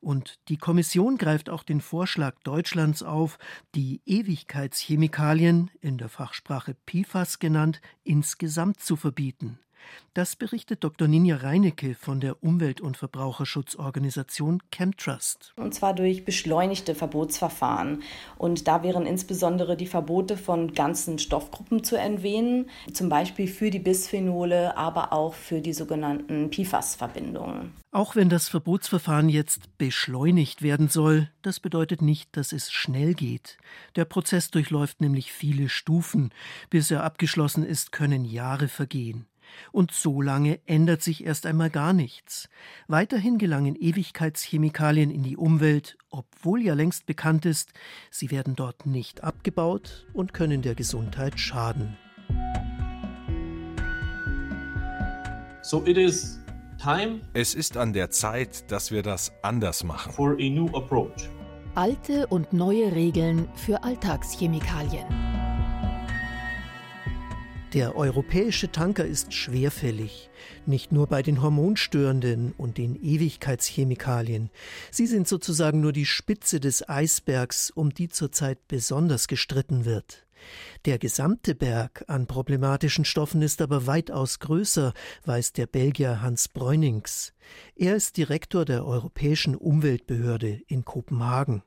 Und 0.01 0.39
die 0.47 0.57
Kommission 0.57 1.17
greift 1.17 1.49
auch 1.49 1.63
den 1.63 1.81
Vorschlag 1.81 2.35
Deutschlands 2.43 3.03
auf, 3.03 3.37
die 3.75 4.01
Ewigkeitschemikalien, 4.05 5.71
in 5.81 5.97
der 5.97 6.09
Fachsprache 6.09 6.75
PFAS 6.85 7.39
genannt, 7.39 7.81
insgesamt 8.03 8.79
zu 8.79 8.95
verbieten. 8.95 9.59
Das 10.13 10.35
berichtet 10.35 10.83
Dr. 10.83 11.07
Ninja 11.07 11.37
Reinecke 11.37 11.95
von 11.95 12.19
der 12.19 12.43
Umwelt- 12.43 12.81
und 12.81 12.97
Verbraucherschutzorganisation 12.97 14.61
Chemtrust. 14.71 15.53
Und 15.55 15.73
zwar 15.73 15.93
durch 15.93 16.25
beschleunigte 16.25 16.95
Verbotsverfahren. 16.95 18.03
Und 18.37 18.67
da 18.67 18.83
wären 18.83 19.05
insbesondere 19.05 19.77
die 19.77 19.87
Verbote 19.87 20.35
von 20.35 20.73
ganzen 20.73 21.19
Stoffgruppen 21.19 21.83
zu 21.83 21.95
erwähnen, 21.95 22.69
zum 22.93 23.09
Beispiel 23.09 23.47
für 23.47 23.69
die 23.69 23.79
Bisphenole, 23.79 24.75
aber 24.77 25.13
auch 25.13 25.33
für 25.33 25.61
die 25.61 25.73
sogenannten 25.73 26.51
PFAS-Verbindungen. 26.51 27.71
Auch 27.91 28.15
wenn 28.15 28.29
das 28.29 28.49
Verbotsverfahren 28.49 29.29
jetzt 29.29 29.77
beschleunigt 29.79 30.61
werden 30.61 30.89
soll, 30.89 31.31
das 31.41 31.59
bedeutet 31.59 32.03
nicht, 32.03 32.37
dass 32.37 32.51
es 32.51 32.71
schnell 32.71 33.15
geht. 33.15 33.57
Der 33.95 34.05
Prozess 34.05 34.51
durchläuft 34.51 35.01
nämlich 35.01 35.31
viele 35.31 35.69
Stufen. 35.69 36.31
Bis 36.69 36.91
er 36.91 37.03
abgeschlossen 37.03 37.65
ist, 37.65 37.91
können 37.91 38.25
Jahre 38.25 38.67
vergehen. 38.67 39.25
Und 39.71 39.91
so 39.91 40.21
lange 40.21 40.59
ändert 40.65 41.01
sich 41.01 41.25
erst 41.25 41.45
einmal 41.45 41.69
gar 41.69 41.93
nichts. 41.93 42.49
Weiterhin 42.87 43.37
gelangen 43.37 43.75
Ewigkeitschemikalien 43.75 45.11
in 45.11 45.23
die 45.23 45.37
Umwelt, 45.37 45.97
obwohl 46.09 46.61
ja 46.61 46.73
längst 46.73 47.05
bekannt 47.05 47.45
ist, 47.45 47.73
sie 48.11 48.31
werden 48.31 48.55
dort 48.55 48.85
nicht 48.85 49.23
abgebaut 49.23 50.07
und 50.13 50.33
können 50.33 50.61
der 50.61 50.75
Gesundheit 50.75 51.39
schaden. 51.39 51.97
So 55.61 55.85
it 55.85 55.97
is 55.97 56.39
time 56.81 57.21
es 57.33 57.53
ist 57.53 57.77
an 57.77 57.93
der 57.93 58.09
Zeit, 58.09 58.71
dass 58.71 58.91
wir 58.91 59.03
das 59.03 59.31
anders 59.43 59.83
machen. 59.83 60.13
For 60.13 60.31
a 60.31 60.49
new 60.49 60.67
approach. 60.75 61.29
Alte 61.75 62.25
und 62.27 62.53
neue 62.53 62.93
Regeln 62.95 63.47
für 63.53 63.83
Alltagschemikalien. 63.83 65.28
Der 67.73 67.95
europäische 67.95 68.71
Tanker 68.71 69.05
ist 69.05 69.31
schwerfällig, 69.31 70.31
nicht 70.65 70.91
nur 70.91 71.05
bei 71.05 71.21
den 71.21 71.43
Hormonstörenden 71.43 72.55
und 72.57 72.79
den 72.79 72.95
Ewigkeitschemikalien. 72.95 74.49
Sie 74.89 75.05
sind 75.05 75.27
sozusagen 75.27 75.79
nur 75.79 75.93
die 75.93 76.07
Spitze 76.07 76.59
des 76.59 76.89
Eisbergs, 76.89 77.69
um 77.69 77.93
die 77.93 78.09
zurzeit 78.09 78.67
besonders 78.67 79.27
gestritten 79.27 79.85
wird. 79.85 80.25
Der 80.85 80.97
gesamte 80.97 81.53
Berg 81.53 82.05
an 82.07 82.25
problematischen 82.25 83.05
Stoffen 83.05 83.43
ist 83.43 83.61
aber 83.61 83.85
weitaus 83.85 84.39
größer, 84.39 84.93
weiß 85.25 85.53
der 85.53 85.67
Belgier 85.67 86.23
Hans 86.23 86.47
Breunings. 86.47 87.33
Er 87.75 87.95
ist 87.95 88.17
Direktor 88.17 88.65
der 88.65 88.83
Europäischen 88.83 89.55
Umweltbehörde 89.55 90.59
in 90.65 90.85
Kopenhagen. 90.85 91.61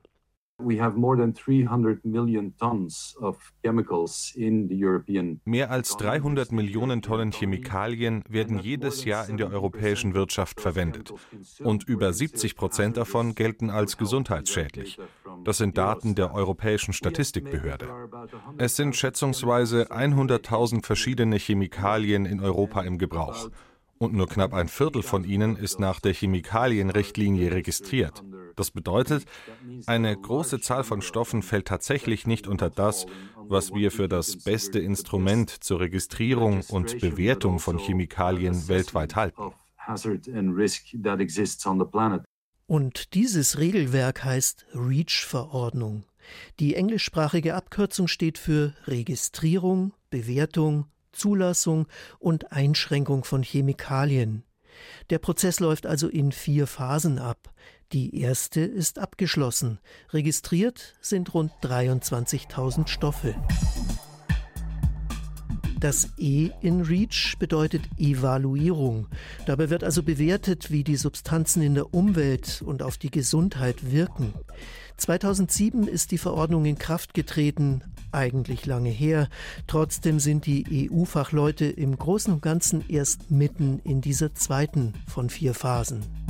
Mehr 5.45 5.71
als 5.71 5.97
300 5.97 6.51
Millionen 6.51 7.01
Tonnen 7.01 7.31
Chemikalien 7.31 8.23
werden 8.27 8.59
jedes 8.59 9.05
Jahr 9.05 9.27
in 9.29 9.37
der 9.37 9.51
europäischen 9.51 10.13
Wirtschaft 10.13 10.61
verwendet. 10.61 11.13
Und 11.59 11.83
über 11.87 12.13
70 12.13 12.55
Prozent 12.55 12.97
davon 12.97 13.35
gelten 13.35 13.69
als 13.69 13.97
gesundheitsschädlich. 13.97 14.97
Das 15.43 15.57
sind 15.57 15.77
Daten 15.77 16.15
der 16.15 16.33
Europäischen 16.33 16.93
Statistikbehörde. 16.93 17.87
Es 18.57 18.75
sind 18.75 18.95
schätzungsweise 18.95 19.91
100.000 19.91 20.85
verschiedene 20.85 21.37
Chemikalien 21.37 22.25
in 22.25 22.39
Europa 22.39 22.81
im 22.81 22.97
Gebrauch 22.97 23.49
und 23.97 24.13
nur 24.13 24.27
knapp 24.27 24.53
ein 24.53 24.67
Viertel 24.67 25.03
von 25.03 25.23
ihnen 25.23 25.55
ist 25.55 25.79
nach 25.79 25.99
der 25.99 26.13
Chemikalienrichtlinie 26.13 27.51
registriert. 27.51 28.23
Das 28.55 28.71
bedeutet, 28.71 29.25
eine 29.87 30.15
große 30.15 30.59
Zahl 30.59 30.83
von 30.83 31.01
Stoffen 31.01 31.41
fällt 31.41 31.67
tatsächlich 31.67 32.27
nicht 32.27 32.47
unter 32.47 32.69
das, 32.69 33.05
was 33.47 33.73
wir 33.73 33.91
für 33.91 34.07
das 34.07 34.43
beste 34.43 34.79
Instrument 34.79 35.49
zur 35.63 35.79
Registrierung 35.79 36.61
und 36.69 36.99
Bewertung 36.99 37.59
von 37.59 37.77
Chemikalien 37.77 38.67
weltweit 38.67 39.15
halten. 39.15 39.53
Und 42.65 43.13
dieses 43.13 43.57
Regelwerk 43.57 44.23
heißt 44.23 44.65
REACH-Verordnung. 44.73 46.05
Die 46.59 46.75
englischsprachige 46.75 47.55
Abkürzung 47.55 48.07
steht 48.07 48.37
für 48.37 48.73
Registrierung, 48.85 49.93
Bewertung, 50.09 50.85
Zulassung 51.13 51.87
und 52.19 52.51
Einschränkung 52.51 53.23
von 53.23 53.43
Chemikalien. 53.43 54.43
Der 55.09 55.19
Prozess 55.19 55.59
läuft 55.59 55.85
also 55.85 56.07
in 56.07 56.31
vier 56.31 56.67
Phasen 56.67 57.19
ab. 57.19 57.53
Die 57.91 58.19
erste 58.19 58.61
ist 58.61 58.97
abgeschlossen. 58.97 59.79
Registriert 60.11 60.95
sind 60.99 61.33
rund 61.33 61.51
23.000 61.61 62.87
Stoffe. 62.87 63.35
Das 65.83 66.07
E 66.17 66.51
in 66.61 66.79
REACH 66.79 67.35
bedeutet 67.39 67.81
Evaluierung. 67.97 69.07
Dabei 69.45 69.69
wird 69.69 69.83
also 69.83 70.01
bewertet, 70.01 70.71
wie 70.71 70.85
die 70.85 70.95
Substanzen 70.95 71.61
in 71.61 71.73
der 71.73 71.93
Umwelt 71.93 72.63
und 72.65 72.81
auf 72.81 72.97
die 72.97 73.11
Gesundheit 73.11 73.91
wirken. 73.91 74.33
2007 74.95 75.89
ist 75.89 76.11
die 76.11 76.17
Verordnung 76.17 76.63
in 76.63 76.77
Kraft 76.77 77.13
getreten, 77.13 77.81
eigentlich 78.13 78.65
lange 78.65 78.91
her. 78.91 79.27
Trotzdem 79.67 80.21
sind 80.21 80.45
die 80.45 80.89
EU-Fachleute 80.89 81.65
im 81.65 81.97
Großen 81.97 82.33
und 82.33 82.41
Ganzen 82.41 82.85
erst 82.87 83.29
mitten 83.29 83.81
in 83.83 83.99
dieser 83.99 84.33
zweiten 84.33 84.93
von 85.05 85.29
vier 85.29 85.53
Phasen. 85.53 86.22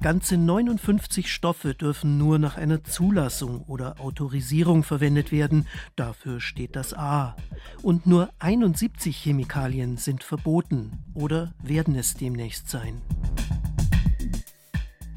Ganze 0.00 0.36
59 0.36 1.32
Stoffe 1.32 1.74
dürfen 1.74 2.18
nur 2.18 2.38
nach 2.38 2.56
einer 2.56 2.84
Zulassung 2.84 3.62
oder 3.66 4.00
Autorisierung 4.00 4.84
verwendet 4.84 5.32
werden, 5.32 5.66
dafür 5.96 6.40
steht 6.40 6.76
das 6.76 6.94
A. 6.94 7.34
Und 7.82 8.06
nur 8.06 8.30
71 8.38 9.16
Chemikalien 9.16 9.96
sind 9.96 10.22
verboten 10.22 10.92
oder 11.14 11.52
werden 11.62 11.96
es 11.96 12.14
demnächst 12.14 12.70
sein. 12.70 13.02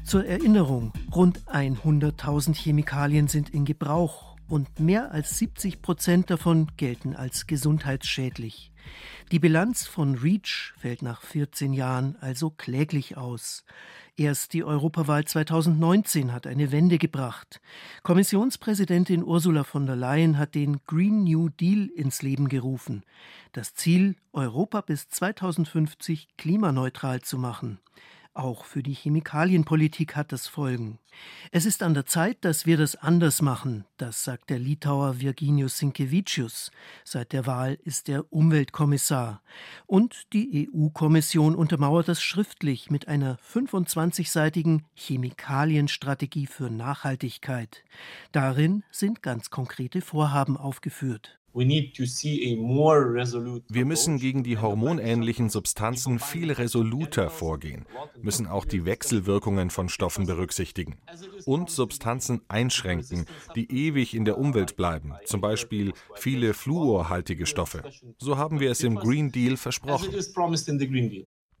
Zur 0.02 0.26
Erinnerung, 0.26 0.92
rund 1.14 1.40
100.000 1.46 2.54
Chemikalien 2.56 3.28
sind 3.28 3.50
in 3.50 3.64
Gebrauch 3.64 4.31
und 4.52 4.80
mehr 4.80 5.12
als 5.12 5.38
70 5.38 5.80
Prozent 5.80 6.28
davon 6.28 6.70
gelten 6.76 7.16
als 7.16 7.46
gesundheitsschädlich. 7.46 8.70
Die 9.30 9.38
Bilanz 9.38 9.86
von 9.86 10.14
REACH 10.14 10.74
fällt 10.76 11.00
nach 11.00 11.22
14 11.22 11.72
Jahren 11.72 12.16
also 12.20 12.50
kläglich 12.50 13.16
aus. 13.16 13.64
Erst 14.14 14.52
die 14.52 14.62
Europawahl 14.62 15.24
2019 15.24 16.34
hat 16.34 16.46
eine 16.46 16.70
Wende 16.70 16.98
gebracht. 16.98 17.62
Kommissionspräsidentin 18.02 19.24
Ursula 19.24 19.64
von 19.64 19.86
der 19.86 19.96
Leyen 19.96 20.36
hat 20.36 20.54
den 20.54 20.84
Green 20.86 21.24
New 21.24 21.48
Deal 21.48 21.86
ins 21.86 22.20
Leben 22.20 22.50
gerufen. 22.50 23.04
Das 23.52 23.72
Ziel, 23.72 24.16
Europa 24.34 24.82
bis 24.82 25.08
2050 25.08 26.36
klimaneutral 26.36 27.22
zu 27.22 27.38
machen. 27.38 27.78
Auch 28.34 28.64
für 28.64 28.82
die 28.82 28.94
Chemikalienpolitik 28.94 30.16
hat 30.16 30.32
das 30.32 30.46
Folgen. 30.46 30.98
Es 31.50 31.66
ist 31.66 31.82
an 31.82 31.92
der 31.92 32.06
Zeit, 32.06 32.38
dass 32.46 32.64
wir 32.64 32.78
das 32.78 32.96
anders 32.96 33.42
machen, 33.42 33.84
das 33.98 34.24
sagt 34.24 34.48
der 34.48 34.58
Litauer 34.58 35.20
Virginius 35.20 35.76
Sinkevicius. 35.76 36.70
Seit 37.04 37.34
der 37.34 37.44
Wahl 37.44 37.78
ist 37.84 38.08
er 38.08 38.32
Umweltkommissar. 38.32 39.42
Und 39.86 40.32
die 40.32 40.70
EU-Kommission 40.72 41.54
untermauert 41.54 42.08
das 42.08 42.22
schriftlich 42.22 42.90
mit 42.90 43.06
einer 43.06 43.36
25-seitigen 43.52 44.84
Chemikalienstrategie 44.94 46.46
für 46.46 46.70
Nachhaltigkeit. 46.70 47.84
Darin 48.32 48.82
sind 48.90 49.22
ganz 49.22 49.50
konkrete 49.50 50.00
Vorhaben 50.00 50.56
aufgeführt. 50.56 51.41
Wir 51.54 51.66
müssen 53.84 54.18
gegen 54.18 54.42
die 54.42 54.58
hormonähnlichen 54.58 55.50
Substanzen 55.50 56.18
viel 56.18 56.52
resoluter 56.52 57.28
vorgehen, 57.28 57.84
müssen 58.20 58.46
auch 58.46 58.64
die 58.64 58.86
Wechselwirkungen 58.86 59.70
von 59.70 59.88
Stoffen 59.88 60.26
berücksichtigen 60.26 60.96
und 61.44 61.70
Substanzen 61.70 62.40
einschränken, 62.48 63.26
die 63.54 63.70
ewig 63.70 64.14
in 64.14 64.24
der 64.24 64.38
Umwelt 64.38 64.76
bleiben, 64.76 65.14
zum 65.24 65.40
Beispiel 65.40 65.92
viele 66.14 66.54
fluorhaltige 66.54 67.46
Stoffe. 67.46 67.82
So 68.18 68.38
haben 68.38 68.60
wir 68.60 68.70
es 68.70 68.82
im 68.82 68.96
Green 68.96 69.30
Deal 69.30 69.56
versprochen. 69.56 70.10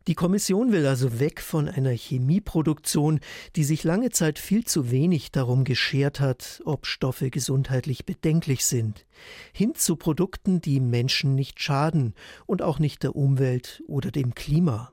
Die 0.08 0.14
Kommission 0.14 0.72
will 0.72 0.86
also 0.86 1.20
weg 1.20 1.40
von 1.40 1.68
einer 1.68 1.92
Chemieproduktion, 1.92 3.20
die 3.54 3.62
sich 3.62 3.84
lange 3.84 4.10
Zeit 4.10 4.40
viel 4.40 4.64
zu 4.64 4.90
wenig 4.90 5.30
darum 5.30 5.62
geschert 5.62 6.18
hat, 6.18 6.60
ob 6.64 6.86
Stoffe 6.86 7.30
gesundheitlich 7.30 8.04
bedenklich 8.04 8.64
sind, 8.64 9.06
hin 9.52 9.74
zu 9.76 9.94
Produkten, 9.94 10.60
die 10.60 10.80
Menschen 10.80 11.36
nicht 11.36 11.62
schaden 11.62 12.14
und 12.46 12.62
auch 12.62 12.80
nicht 12.80 13.04
der 13.04 13.14
Umwelt 13.14 13.84
oder 13.86 14.10
dem 14.10 14.34
Klima. 14.34 14.92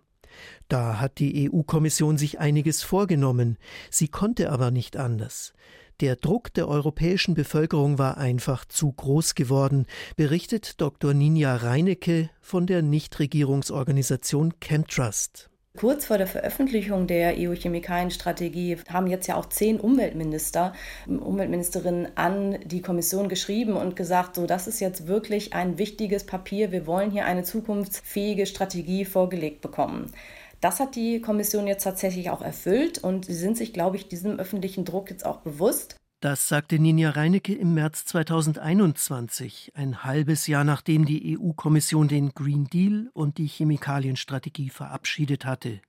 Da 0.68 1.00
hat 1.00 1.18
die 1.18 1.50
EU-Kommission 1.52 2.18
sich 2.20 2.40
einiges 2.40 2.84
vorgenommen, 2.84 3.58
sie 3.90 4.10
konnte 4.10 4.52
aber 4.52 4.70
nicht 4.70 4.96
anders. 4.96 5.54
Der 6.02 6.16
Druck 6.16 6.54
der 6.54 6.70
europäischen 6.70 7.34
Bevölkerung 7.34 7.98
war 7.98 8.18
einfach 8.18 8.64
zu 8.64 8.90
groß 8.90 9.36
geworden, 9.36 9.86
berichtet 10.16 10.80
Dr. 10.80 11.14
Ninja 11.14 11.58
Reinecke 11.58 12.30
von 12.40 12.68
der 12.68 12.82
Nichtregierungsorganisation 12.82 14.54
Chemtrust. 14.62 15.50
Kurz 15.78 16.06
vor 16.06 16.18
der 16.18 16.28
Veröffentlichung 16.28 17.06
der 17.06 17.36
EU-Chemikalienstrategie 17.38 18.78
haben 18.88 19.08
jetzt 19.08 19.28
ja 19.28 19.36
auch 19.36 19.48
zehn 19.48 19.78
Umweltminister, 19.78 20.72
Umweltministerinnen 21.06 22.08
an 22.16 22.60
die 22.64 22.82
Kommission 22.82 23.28
geschrieben 23.28 23.74
und 23.74 23.98
gesagt, 23.98 24.36
so 24.36 24.46
das 24.46 24.68
ist 24.68 24.80
jetzt 24.80 25.08
wirklich 25.08 25.54
ein 25.54 25.78
wichtiges 25.78 26.26
Papier. 26.26 26.72
Wir 26.72 26.88
wollen 26.88 27.12
hier 27.12 27.26
eine 27.26 27.44
zukunftsfähige 27.44 28.46
Strategie 28.46 29.04
vorgelegt 29.04 29.60
bekommen. 29.60 30.14
Das 30.62 30.80
hat 30.80 30.96
die 30.96 31.22
Kommission 31.22 31.68
jetzt 31.68 31.84
tatsächlich 31.84 32.30
auch 32.30 32.42
erfüllt 32.42 32.98
und 32.98 33.26
sie 33.26 33.36
sind 33.36 33.58
sich, 33.58 33.74
glaube 33.74 33.96
ich, 33.96 34.08
diesem 34.08 34.40
öffentlichen 34.40 34.84
Druck 34.84 35.10
jetzt 35.10 35.26
auch 35.26 35.38
bewusst. 35.38 35.96
Das 36.22 36.50
sagte 36.50 36.80
Ninja 36.80 37.12
Reinecke 37.12 37.56
im 37.56 37.74
März 37.74 38.04
2021, 38.04 39.72
ein 39.74 40.04
halbes 40.04 40.48
Jahr 40.48 40.66
nachdem 40.66 41.06
die 41.06 41.40
EU-Kommission 41.40 42.10
den 42.10 42.34
Green 42.34 42.66
Deal 42.66 43.10
und 43.14 43.38
die 43.38 43.48
Chemikalienstrategie 43.48 44.70
verabschiedet 44.70 45.46
hatte. 45.46 45.80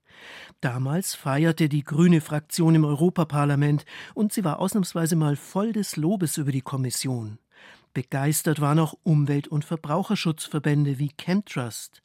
Damals 0.60 1.16
feierte 1.16 1.68
die 1.68 1.82
grüne 1.82 2.20
Fraktion 2.20 2.76
im 2.76 2.84
Europaparlament 2.84 3.84
und 4.14 4.32
sie 4.32 4.44
war 4.44 4.60
ausnahmsweise 4.60 5.16
mal 5.16 5.34
voll 5.34 5.72
des 5.72 5.96
Lobes 5.96 6.36
über 6.36 6.52
die 6.52 6.60
Kommission. 6.60 7.40
Begeistert 7.92 8.60
waren 8.60 8.78
auch 8.78 8.94
Umwelt- 9.02 9.48
und 9.48 9.64
Verbraucherschutzverbände 9.64 11.00
wie 11.00 11.10
Chemtrust. 11.18 12.02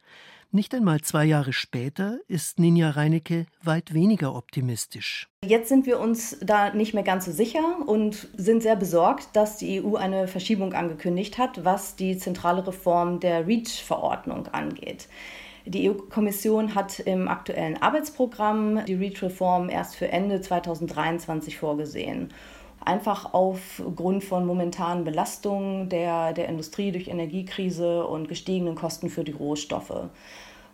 Nicht 0.55 0.73
einmal 0.73 1.01
zwei 1.01 1.25
Jahre 1.25 1.51
später 1.51 2.19
ist 2.29 2.59
Ninja 2.59 2.91
Reinecke 2.91 3.45
weit 3.61 3.93
weniger 3.93 4.33
optimistisch. 4.33 5.27
Jetzt 5.43 5.67
sind 5.67 5.85
wir 5.85 5.99
uns 5.99 6.37
da 6.39 6.73
nicht 6.73 6.93
mehr 6.93 7.03
ganz 7.03 7.25
so 7.25 7.33
sicher 7.33 7.79
und 7.85 8.29
sind 8.37 8.63
sehr 8.63 8.77
besorgt, 8.77 9.35
dass 9.35 9.57
die 9.57 9.83
EU 9.83 9.97
eine 9.97 10.29
Verschiebung 10.29 10.71
angekündigt 10.71 11.37
hat, 11.37 11.65
was 11.65 11.97
die 11.97 12.17
zentrale 12.17 12.65
Reform 12.65 13.19
der 13.19 13.45
REACH-Verordnung 13.45 14.47
angeht. 14.47 15.09
Die 15.65 15.89
EU-Kommission 15.89 16.73
hat 16.73 16.99
im 16.99 17.27
aktuellen 17.27 17.81
Arbeitsprogramm 17.81 18.85
die 18.85 18.93
REACH-Reform 18.93 19.67
erst 19.67 19.97
für 19.97 20.07
Ende 20.07 20.39
2023 20.39 21.57
vorgesehen. 21.57 22.29
Einfach 22.85 23.33
aufgrund 23.33 24.23
von 24.23 24.45
momentanen 24.45 25.03
Belastungen 25.03 25.89
der, 25.89 26.33
der 26.33 26.47
Industrie 26.47 26.91
durch 26.91 27.07
Energiekrise 27.07 28.05
und 28.05 28.27
gestiegenen 28.27 28.75
Kosten 28.75 29.09
für 29.09 29.23
die 29.23 29.31
Rohstoffe. 29.31 30.09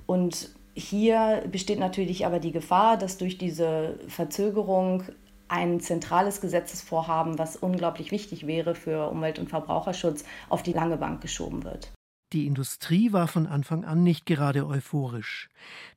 Und 0.06 0.50
hier 0.74 1.44
besteht 1.52 1.80
natürlich 1.80 2.26
aber 2.26 2.40
die 2.40 2.52
Gefahr, 2.52 2.98
dass 2.98 3.18
durch 3.18 3.38
diese 3.38 4.00
Verzögerung 4.08 5.04
ein 5.48 5.82
zentrales 5.82 6.40
Gesetzesvorhaben, 6.40 7.38
was 7.38 7.58
unglaublich 7.58 8.12
wichtig 8.12 8.48
wäre 8.48 8.74
für 8.74 9.10
Umwelt- 9.10 9.38
und 9.38 9.50
Verbraucherschutz, 9.50 10.24
auf 10.48 10.64
die 10.64 10.72
lange 10.72 10.98
Bank 10.98 11.22
geschoben 11.22 11.66
wird. 11.66 11.92
Die 12.32 12.48
Industrie 12.48 13.12
war 13.12 13.28
von 13.28 13.46
Anfang 13.46 13.84
an 13.84 14.04
nicht 14.04 14.26
gerade 14.26 14.66
euphorisch. 14.66 15.50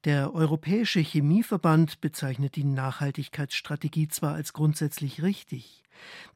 Der 0.05 0.35
Europäische 0.35 0.99
Chemieverband 0.99 2.01
bezeichnet 2.01 2.57
die 2.57 2.65
Nachhaltigkeitsstrategie 2.65 4.09
zwar 4.09 4.35
als 4.35 4.53
grundsätzlich 4.53 5.23
richtig. 5.23 5.84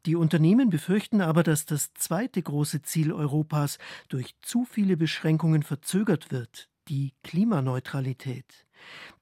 Die 0.05 0.15
Unternehmen 0.15 0.69
befürchten 0.69 1.21
aber, 1.21 1.43
dass 1.43 1.65
das 1.65 1.93
zweite 1.93 2.41
große 2.41 2.81
Ziel 2.81 3.11
Europas 3.11 3.77
durch 4.07 4.35
zu 4.41 4.65
viele 4.65 4.97
Beschränkungen 4.97 5.63
verzögert 5.63 6.31
wird, 6.31 6.69
die 6.87 7.13
Klimaneutralität. 7.23 8.65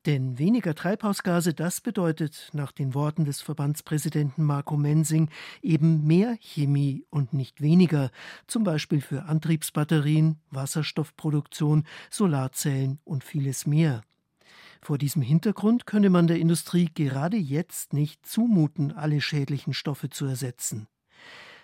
Denn 0.05 0.37
weniger 0.37 0.75
Treibhausgase, 0.75 1.53
das 1.53 1.81
bedeutet 1.81 2.49
nach 2.53 2.71
den 2.71 2.93
Worten 2.93 3.25
des 3.25 3.41
Verbandspräsidenten 3.41 4.43
Marco 4.43 4.77
Mensing 4.77 5.29
eben 5.61 6.05
mehr 6.05 6.37
Chemie 6.39 7.05
und 7.09 7.33
nicht 7.33 7.61
weniger, 7.61 8.11
zum 8.45 8.63
Beispiel 8.63 9.01
für 9.01 9.23
Antriebsbatterien, 9.23 10.39
Wasserstoffproduktion, 10.51 11.85
Solarzellen 12.09 12.99
und 13.03 13.23
vieles 13.23 13.65
mehr. 13.67 14.01
Vor 14.81 14.97
diesem 14.97 15.21
Hintergrund 15.21 15.85
könne 15.85 16.09
man 16.09 16.27
der 16.27 16.39
Industrie 16.39 16.89
gerade 16.93 17.37
jetzt 17.37 17.93
nicht 17.93 18.25
zumuten, 18.25 18.91
alle 18.91 19.21
schädlichen 19.21 19.73
Stoffe 19.73 20.09
zu 20.09 20.25
ersetzen. 20.25 20.87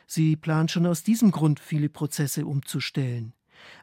Sie 0.07 0.35
plant 0.35 0.71
schon 0.71 0.85
aus 0.85 1.03
diesem 1.03 1.31
Grund, 1.31 1.59
viele 1.59 1.89
Prozesse 1.89 2.45
umzustellen. 2.45 3.33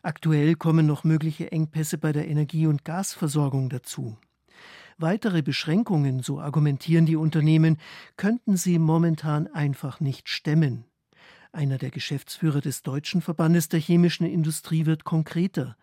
Aktuell 0.03 0.55
kommen 0.55 0.87
noch 0.87 1.05
mögliche 1.05 1.53
Engpässe 1.53 1.99
bei 1.99 2.13
der 2.13 2.29
Energie- 2.29 2.67
und 2.67 2.85
Gasversorgung 2.85 3.71
dazu. 3.71 4.19
Weitere 4.99 5.41
Beschränkungen, 5.41 6.23
so 6.23 6.41
argumentieren 6.41 7.07
die 7.07 7.17
Unternehmen, 7.17 7.79
könnten 8.17 8.57
sie 8.59 8.79
momentan 8.79 9.47
einfach 9.47 10.01
nicht 10.01 10.29
stemmen. 10.29 10.85
Einer 11.53 11.79
der 11.79 11.91
Geschäftsführer 11.91 12.61
des 12.61 12.85
Deutschen 12.85 13.23
Verbandes 13.23 13.69
der 13.69 13.81
chemischen 13.81 14.25
Industrie 14.25 14.87
wird 14.87 15.03
konkreter. 15.03 15.77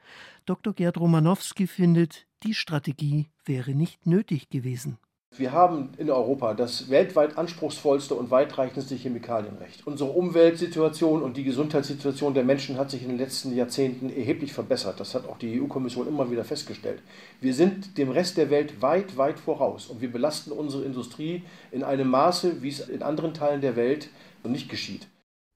Dr. 0.46 0.74
Gerd 0.74 0.98
Romanowski 0.98 1.68
findet, 1.68 2.26
die 2.44 2.54
Strategie 2.54 3.28
wäre 3.46 3.72
nicht 3.72 4.06
nötig 4.06 4.50
gewesen. 4.50 4.98
Wir 5.36 5.52
haben 5.52 5.90
in 5.98 6.10
Europa 6.10 6.54
das 6.54 6.90
weltweit 6.90 7.38
anspruchsvollste 7.38 8.16
und 8.16 8.32
weitreichendste 8.32 8.96
Chemikalienrecht. 8.96 9.86
Unsere 9.86 10.10
Umweltsituation 10.12 11.22
und 11.22 11.36
die 11.36 11.44
Gesundheitssituation 11.44 12.34
der 12.34 12.46
Menschen 12.46 12.78
hat 12.78 12.90
sich 12.90 13.04
in 13.04 13.10
den 13.10 13.18
letzten 13.18 13.54
Jahrzehnten 13.54 14.10
erheblich 14.10 14.54
verbessert. 14.54 15.02
Das 15.02 15.16
hat 15.16 15.28
auch 15.28 15.38
die 15.38 15.62
EU-Kommission 15.62 16.08
immer 16.08 16.32
wieder 16.32 16.46
festgestellt. 16.46 17.04
Wir 17.42 17.54
sind 17.54 17.98
dem 17.98 18.10
Rest 18.10 18.38
der 18.38 18.50
Welt 18.50 18.82
weit, 18.82 19.18
weit 19.18 19.38
voraus 19.38 19.88
und 19.88 20.00
wir 20.00 20.12
belasten 20.12 20.54
unsere 20.54 20.86
Industrie 20.86 21.44
in 21.72 21.84
einem 21.84 22.10
Maße, 22.10 22.62
wie 22.62 22.70
es 22.70 22.88
in 22.88 23.04
anderen 23.04 23.34
Teilen 23.34 23.60
der 23.60 23.76
Welt 23.76 24.10
nicht 24.46 24.70
geschieht. 24.70 25.08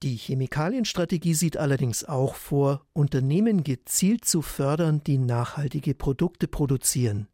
Die 0.02 0.16
Chemikalienstrategie 0.16 1.34
sieht 1.34 1.56
allerdings 1.56 2.04
auch 2.04 2.34
vor, 2.34 2.84
Unternehmen 2.92 3.62
gezielt 3.62 4.24
zu 4.24 4.42
fördern, 4.42 5.00
die 5.04 5.16
nachhaltige 5.16 5.94
Produkte 5.94 6.48
produzieren. 6.48 7.28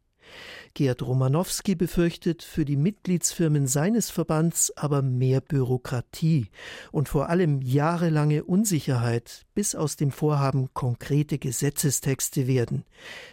Gerd 0.75 1.01
Romanowski 1.01 1.73
befürchtet 1.73 2.43
für 2.43 2.65
die 2.65 2.75
Mitgliedsfirmen 2.75 3.65
seines 3.65 4.11
Verbands 4.11 4.71
aber 4.77 5.01
mehr 5.01 5.41
Bürokratie 5.41 6.49
und 6.91 7.09
vor 7.09 7.29
allem 7.29 7.63
jahrelange 7.63 8.43
Unsicherheit, 8.43 9.47
bis 9.55 9.73
aus 9.73 9.95
dem 9.95 10.11
Vorhaben 10.11 10.71
konkrete 10.75 11.39
Gesetzestexte 11.39 12.45
werden. 12.45 12.85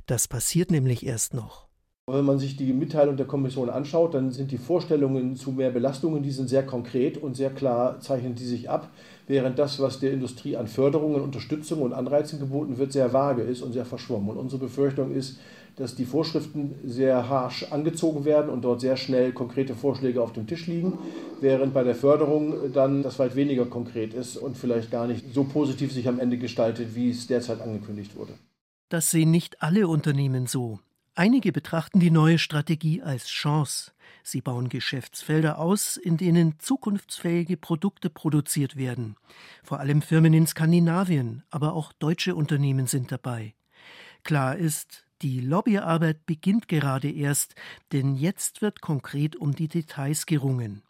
Das 0.07 0.29
passiert 0.29 0.71
nämlich 0.71 1.05
erst 1.05 1.35
noch. 1.35 1.66
Wenn 2.09 2.25
man 2.25 2.39
sich 2.39 2.57
die 2.57 2.73
Mitteilung 2.73 3.17
der 3.17 3.27
Kommission 3.27 3.69
anschaut, 3.69 4.15
dann 4.15 4.31
sind 4.31 4.53
die 4.53 4.59
Vorstellungen 4.59 5.35
zu 5.35 5.51
mehr 5.51 5.71
Belastungen, 5.71 6.23
die 6.23 6.31
sind 6.31 6.49
sehr 6.49 6.65
konkret 6.65 7.21
und 7.21 7.35
sehr 7.35 7.51
klar 7.51 7.99
zeichnen 7.99 8.37
die 8.37 8.45
sich 8.45 8.71
ab, 8.71 8.91
während 9.27 9.59
das, 9.59 9.81
was 9.81 9.99
der 9.99 10.13
Industrie 10.13 10.57
an 10.57 10.69
Förderungen, 10.69 11.21
Unterstützung 11.21 11.83
und 11.83 11.93
Anreizen 11.93 12.39
geboten 12.39 12.79
wird, 12.79 12.93
sehr 12.93 13.13
vage 13.13 13.43
ist 13.43 13.61
und 13.61 13.73
sehr 13.73 13.85
verschwommen. 13.85 14.31
Und 14.31 14.37
unsere 14.37 14.61
Befürchtung 14.61 15.11
ist, 15.11 15.41
dass 15.75 15.97
die 15.97 16.05
Vorschriften 16.05 16.77
sehr 16.85 17.29
harsch 17.29 17.73
angezogen 17.73 18.25
werden 18.25 18.53
und 18.53 18.63
dort 18.63 18.81
sehr 18.81 18.97
schnell 18.97 19.33
konkrete 19.33 19.75
Vorschläge 19.75 20.23
auf 20.23 20.33
dem 20.33 20.47
Tisch 20.47 20.69
liegen, 20.69 20.97
während 21.41 21.75
bei 21.75 21.83
der 21.83 21.97
Förderung 21.97 22.73
dann 22.73 23.03
das 23.03 23.19
weit 23.19 23.35
weniger 23.35 23.67
konkret 23.67 24.15
ist 24.15 24.37
und 24.37 24.57
vielleicht 24.57 24.93
gar 24.93 25.09
nicht 25.09 25.35
so 25.35 25.43
positiv 25.43 25.93
sich 25.93 26.07
am 26.07 26.21
Ende 26.21 26.39
gestaltet, 26.39 26.95
wie 26.95 27.11
es 27.11 27.27
derzeit 27.27 27.61
angekündigt 27.61 28.17
wurde. 28.17 28.35
Das 28.91 29.11
sehen 29.11 29.33
nicht 29.33 29.61
alle 29.61 29.89
Unternehmen 29.89 30.47
so. 30.47 30.79
Einige 31.19 31.51
betrachten 31.51 31.99
die 31.99 32.11
neue 32.11 32.39
Strategie 32.39 33.01
als 33.01 33.29
Chance. 33.29 33.93
Sie 34.23 34.43
bauen 34.43 34.69
Geschäftsfelder 34.69 35.59
aus, 35.59 35.97
in 35.97 36.19
denen 36.19 36.61
zukunftsfähige 36.61 37.57
Produkte 37.57 38.11
produziert 38.11 38.77
werden. 38.77 39.17
Vor 39.65 39.81
allem 39.81 40.03
Firmen 40.03 40.35
in 40.35 40.47
Skandinavien, 40.47 41.43
aber 41.49 41.73
auch 41.73 41.95
deutsche 41.95 42.35
Unternehmen 42.35 42.87
sind 42.87 43.13
dabei. 43.13 43.55
Klar 44.25 44.57
ist, 44.57 45.07
die 45.23 45.41
Lobbyarbeit 45.41 46.27
beginnt 46.27 46.69
gerade 46.69 47.11
erst, 47.11 47.55
denn 47.93 48.17
jetzt 48.17 48.61
wird 48.61 48.83
konkret 48.83 49.37
um 49.37 49.55
die 49.55 49.69
Details 49.69 50.27
gerungen. 50.27 50.83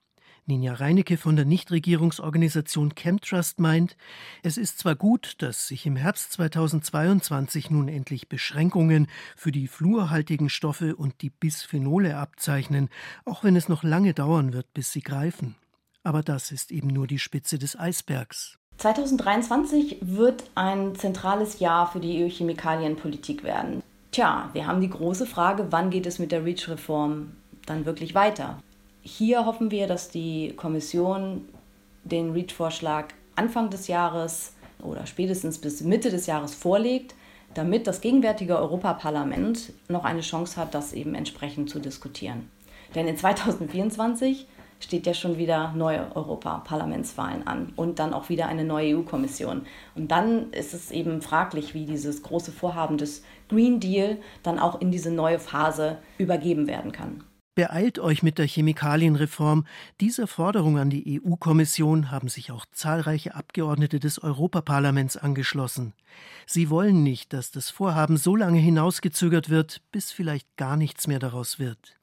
Ninja 0.49 0.75
Reinecke 0.75 1.17
von 1.17 1.35
der 1.35 1.45
Nichtregierungsorganisation 1.45 2.95
Chemtrust 2.95 3.59
meint, 3.59 3.97
es 4.45 4.57
ist 4.57 4.79
zwar 4.79 4.95
gut, 4.95 5.35
dass 5.39 5.67
sich 5.67 5.87
im 5.87 5.97
Herbst 5.97 6.33
2022 6.33 7.71
nun 7.71 7.89
endlich 7.89 8.29
Beschränkungen 8.29 9.09
für 9.35 9.51
die 9.51 9.67
fluorhaltigen 9.67 10.49
Stoffe 10.49 10.95
und 10.95 11.21
die 11.23 11.31
Bisphenole 11.31 12.17
abzeichnen, 12.17 12.91
auch 13.25 13.43
wenn 13.43 13.57
es 13.57 13.69
noch 13.69 13.83
lange 13.83 14.15
dauern 14.15 14.53
wird, 14.53 14.73
bis 14.73 14.93
sie 14.93 15.03
greifen. 15.03 15.57
Aber 16.05 16.23
das 16.23 16.53
ist 16.53 16.71
eben 16.71 16.89
nur 16.89 17.09
die 17.09 17.19
Spitze 17.19 17.59
des 17.59 17.77
Eisbergs. 17.77 18.57
2023 18.79 19.99
wird 20.03 20.45
ein 20.55 20.95
zentrales 20.95 21.59
Jahr 21.59 21.91
für 21.91 21.99
die 21.99 22.23
EU-Chemikalienpolitik 22.23 23.43
werden. 23.43 23.83
Tja, 24.13 24.51
wir 24.53 24.69
haben 24.69 24.81
die 24.81 24.91
große 24.91 25.27
Frage, 25.27 25.67
wann 25.71 25.91
geht 25.91 26.07
es 26.07 26.21
mit 26.21 26.31
der 26.31 26.45
REACH-Reform 26.45 27.33
dann 27.67 27.85
wirklich 27.85 28.15
weiter? 28.15 28.63
Hier 29.09 29.47
hoffen 29.47 29.71
wir, 29.71 29.87
dass 29.87 30.09
die 30.09 30.53
Kommission 30.57 31.49
den 32.03 32.33
REACH-Vorschlag 32.33 33.07
Anfang 33.37 33.71
des 33.71 33.87
Jahres 33.87 34.55
oder 34.83 35.07
spätestens 35.07 35.59
bis 35.59 35.81
Mitte 35.83 36.11
des 36.11 36.27
Jahres 36.27 36.57
vorlegt, 36.57 37.15
damit 37.55 37.87
das 37.87 38.01
gegenwärtige 38.01 38.59
Europaparlament 38.59 39.73
noch 39.89 40.05
eine 40.05 40.23
Chance 40.23 40.61
hat, 40.61 40.75
das 40.75 40.93
eben 40.93 41.15
entsprechend 41.15 41.71
zu 41.71 41.79
diskutieren. 41.79 42.51
Denn 42.97 43.07
in 43.07 43.17
2024 43.17 44.49
steht 44.81 45.07
ja 45.07 45.15
schon 45.15 45.39
wieder 45.39 45.73
neue 45.77 46.11
Europaparlamentswahlen 46.17 47.47
an 47.47 47.75
und 47.77 48.01
dann 48.01 48.13
auch 48.13 48.29
wieder 48.29 48.49
eine 48.49 48.65
neue 48.65 48.99
EU-Kommission. 48.99 49.67
Und 49.95 50.11
dann 50.11 50.51
ist 50.51 50.75
es 50.75 50.91
eben 50.91 51.23
fraglich, 51.23 51.75
wie 51.75 51.87
dieses 51.87 52.25
große 52.25 52.51
Vorhaben 52.51 52.99
des 52.99 53.23
Green 53.49 53.79
Deal 53.79 54.19
dann 54.43 54.59
auch 54.59 54.81
in 54.81 54.91
diese 54.91 55.13
neue 55.13 55.39
Phase 55.39 55.99
übergeben 56.19 56.67
werden 56.67 56.91
kann. 56.91 57.23
Beeilt 57.57 57.99
euch 57.99 58.23
mit 58.23 58.37
der 58.37 58.47
Chemikalienreform. 58.47 59.65
Dieser 59.99 60.27
Forderung 60.27 60.79
an 60.79 60.91
die 60.91 61.23
EU-Kommission 61.25 62.11
haben 62.11 62.29
sich 62.29 62.51
auch 62.51 62.67
zahlreiche 62.71 63.35
Abgeordnete 63.35 63.99
des 63.99 64.23
Europaparlaments 64.23 65.17
angeschlossen. 65.17 65.95
Sie 66.45 66.69
wollen 66.69 67.03
nicht, 67.03 67.33
dass 67.33 67.53
das 67.53 67.71
Vorhaben 67.71 68.19
so 68.19 68.37
lange 68.37 68.59
hinausgezögert 68.59 69.49
wird, 69.49 69.81
bis 69.91 70.13
vielleicht 70.13 70.55
gar 70.59 70.77
nichts 70.77 71.07
mehr 71.07 71.19
daraus 71.19 71.59
wird. 71.59 71.99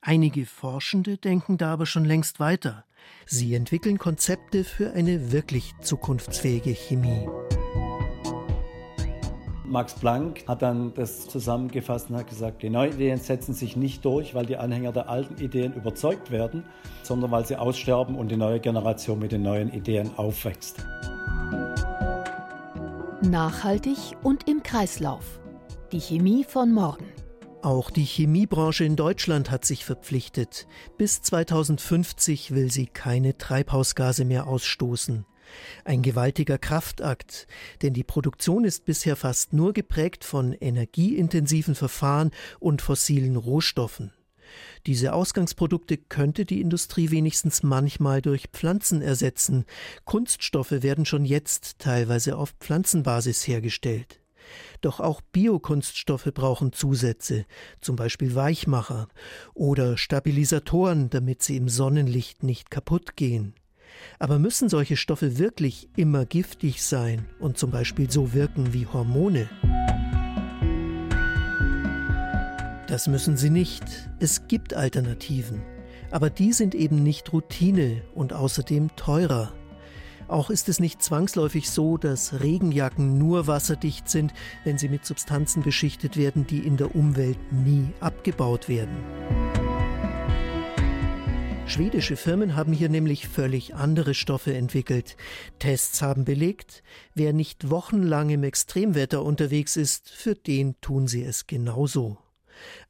Einige 0.00 0.46
Forschende 0.46 1.16
denken 1.16 1.58
da 1.58 1.72
aber 1.72 1.86
schon 1.86 2.04
längst 2.04 2.38
weiter. 2.38 2.84
Sie 3.26 3.52
entwickeln 3.54 3.98
Konzepte 3.98 4.62
für 4.62 4.92
eine 4.92 5.32
wirklich 5.32 5.72
zukunftsfähige 5.82 6.72
Chemie. 6.72 7.26
Max 9.66 9.94
Planck 9.94 10.46
hat 10.46 10.60
dann 10.60 10.92
das 10.94 11.26
zusammengefasst 11.26 12.10
und 12.10 12.16
hat 12.16 12.28
gesagt, 12.28 12.62
die 12.62 12.70
neuen 12.70 12.92
Ideen 12.92 13.18
setzen 13.18 13.54
sich 13.54 13.76
nicht 13.76 14.04
durch, 14.04 14.34
weil 14.34 14.44
die 14.44 14.58
Anhänger 14.58 14.92
der 14.92 15.08
alten 15.08 15.42
Ideen 15.42 15.72
überzeugt 15.72 16.30
werden, 16.30 16.64
sondern 17.02 17.30
weil 17.30 17.46
sie 17.46 17.56
aussterben 17.56 18.16
und 18.16 18.30
die 18.30 18.36
neue 18.36 18.60
Generation 18.60 19.18
mit 19.18 19.32
den 19.32 19.42
neuen 19.42 19.72
Ideen 19.72 20.10
aufwächst. 20.16 20.84
Nachhaltig 23.22 23.96
und 24.22 24.48
im 24.48 24.62
Kreislauf. 24.62 25.40
Die 25.92 26.00
Chemie 26.00 26.44
von 26.44 26.72
morgen. 26.72 27.06
Auch 27.62 27.90
die 27.90 28.04
Chemiebranche 28.04 28.84
in 28.84 28.96
Deutschland 28.96 29.50
hat 29.50 29.64
sich 29.64 29.86
verpflichtet. 29.86 30.66
Bis 30.98 31.22
2050 31.22 32.50
will 32.50 32.70
sie 32.70 32.86
keine 32.86 33.38
Treibhausgase 33.38 34.26
mehr 34.26 34.46
ausstoßen. 34.46 35.24
Ein 35.84 36.02
gewaltiger 36.02 36.58
Kraftakt, 36.58 37.46
denn 37.82 37.92
die 37.92 38.04
Produktion 38.04 38.64
ist 38.64 38.84
bisher 38.84 39.16
fast 39.16 39.52
nur 39.52 39.72
geprägt 39.72 40.24
von 40.24 40.52
energieintensiven 40.52 41.74
Verfahren 41.74 42.30
und 42.60 42.82
fossilen 42.82 43.36
Rohstoffen. 43.36 44.12
Diese 44.86 45.12
Ausgangsprodukte 45.14 45.96
könnte 45.96 46.44
die 46.44 46.60
Industrie 46.60 47.10
wenigstens 47.10 47.62
manchmal 47.62 48.20
durch 48.22 48.48
Pflanzen 48.52 49.02
ersetzen. 49.02 49.64
Kunststoffe 50.04 50.70
werden 50.70 51.06
schon 51.06 51.24
jetzt 51.24 51.78
teilweise 51.78 52.36
auf 52.36 52.54
Pflanzenbasis 52.60 53.46
hergestellt. 53.46 54.20
Doch 54.82 55.00
auch 55.00 55.22
Biokunststoffe 55.22 56.30
brauchen 56.34 56.72
Zusätze, 56.72 57.46
zum 57.80 57.96
Beispiel 57.96 58.34
Weichmacher 58.34 59.08
oder 59.54 59.96
Stabilisatoren, 59.96 61.08
damit 61.08 61.42
sie 61.42 61.56
im 61.56 61.70
Sonnenlicht 61.70 62.42
nicht 62.42 62.70
kaputt 62.70 63.16
gehen. 63.16 63.54
Aber 64.18 64.38
müssen 64.38 64.68
solche 64.68 64.96
Stoffe 64.96 65.38
wirklich 65.38 65.88
immer 65.96 66.24
giftig 66.24 66.82
sein 66.82 67.26
und 67.38 67.58
zum 67.58 67.70
Beispiel 67.70 68.10
so 68.10 68.32
wirken 68.32 68.72
wie 68.72 68.86
Hormone? 68.86 69.48
Das 72.86 73.08
müssen 73.08 73.36
sie 73.36 73.50
nicht. 73.50 73.84
Es 74.20 74.46
gibt 74.46 74.74
Alternativen. 74.74 75.62
Aber 76.10 76.30
die 76.30 76.52
sind 76.52 76.74
eben 76.74 77.02
nicht 77.02 77.32
Routine 77.32 78.02
und 78.14 78.32
außerdem 78.32 78.94
teurer. 78.94 79.52
Auch 80.28 80.48
ist 80.48 80.68
es 80.68 80.80
nicht 80.80 81.02
zwangsläufig 81.02 81.70
so, 81.70 81.98
dass 81.98 82.40
Regenjacken 82.40 83.18
nur 83.18 83.46
wasserdicht 83.46 84.08
sind, 84.08 84.32
wenn 84.64 84.78
sie 84.78 84.88
mit 84.88 85.04
Substanzen 85.04 85.62
beschichtet 85.62 86.16
werden, 86.16 86.46
die 86.46 86.60
in 86.60 86.76
der 86.76 86.94
Umwelt 86.94 87.38
nie 87.52 87.88
abgebaut 88.00 88.68
werden. 88.68 88.96
Schwedische 91.66 92.16
Firmen 92.16 92.54
haben 92.54 92.72
hier 92.72 92.88
nämlich 92.88 93.26
völlig 93.26 93.74
andere 93.74 94.14
Stoffe 94.14 94.54
entwickelt. 94.54 95.16
Tests 95.58 96.02
haben 96.02 96.24
belegt, 96.24 96.82
wer 97.14 97.32
nicht 97.32 97.70
wochenlang 97.70 98.30
im 98.30 98.44
Extremwetter 98.44 99.24
unterwegs 99.24 99.76
ist, 99.76 100.10
für 100.10 100.34
den 100.34 100.80
tun 100.80 101.08
sie 101.08 101.24
es 101.24 101.46
genauso. 101.46 102.18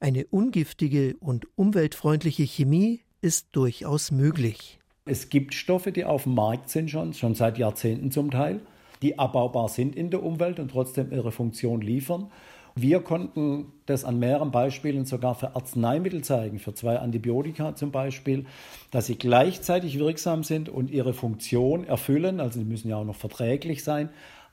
Eine 0.00 0.26
ungiftige 0.26 1.16
und 1.20 1.46
umweltfreundliche 1.56 2.42
Chemie 2.42 3.00
ist 3.22 3.48
durchaus 3.52 4.10
möglich. 4.10 4.80
Es 5.06 5.28
gibt 5.28 5.54
Stoffe, 5.54 5.92
die 5.92 6.04
auf 6.04 6.24
dem 6.24 6.34
Markt 6.34 6.68
sind 6.68 6.90
schon, 6.90 7.14
schon 7.14 7.34
seit 7.34 7.58
Jahrzehnten 7.58 8.10
zum 8.10 8.30
Teil, 8.30 8.60
die 9.02 9.18
abbaubar 9.18 9.68
sind 9.68 9.96
in 9.96 10.10
der 10.10 10.22
Umwelt 10.22 10.58
und 10.58 10.70
trotzdem 10.70 11.12
ihre 11.12 11.32
Funktion 11.32 11.80
liefern. 11.80 12.30
Wir 12.76 13.00
konnten 13.00 13.72
das 13.86 14.04
an 14.04 14.18
mehreren 14.18 14.50
Beispielen 14.50 15.04
sogar 15.04 15.36
für 15.36 15.54
Arzneimittel 15.54 16.22
zeigen, 16.22 16.58
für 16.58 16.74
zwei 16.74 16.98
Antibiotika 16.98 17.76
zum 17.76 17.92
Beispiel, 17.92 18.46
dass 18.90 19.06
sie 19.06 19.16
gleichzeitig 19.16 20.00
wirksam 20.00 20.42
sind 20.42 20.68
und 20.68 20.90
ihre 20.90 21.12
Funktion 21.12 21.84
erfüllen, 21.84 22.40
also 22.40 22.58
sie 22.58 22.64
müssen 22.64 22.88
ja 22.88 22.96
auch 22.96 23.04
noch 23.04 23.14
verträglich 23.14 23.84
sein. 23.84 24.08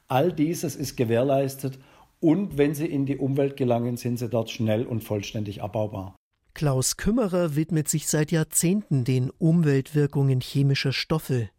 All 0.08 0.32
dieses 0.32 0.76
ist 0.76 0.98
gewährleistet 0.98 1.80
und 2.20 2.60
wenn 2.60 2.76
sie 2.76 2.86
in 2.86 3.08
die 3.08 3.18
Umwelt 3.18 3.58
gelangen, 3.58 3.98
sind 3.98 4.20
sie 4.20 4.30
dort 4.30 4.52
schnell 4.52 4.86
und 4.86 5.04
vollständig 5.04 5.64
abbaubar. 5.64 6.16
Klaus 6.54 6.98
Kümmerer 6.98 7.56
widmet 7.56 7.88
sich 7.88 8.08
seit 8.08 8.32
Jahrzehnten 8.32 9.04
den 9.04 9.30
Umweltwirkungen 9.30 10.42
chemischer 10.42 10.94
Stoffe. 10.94 11.50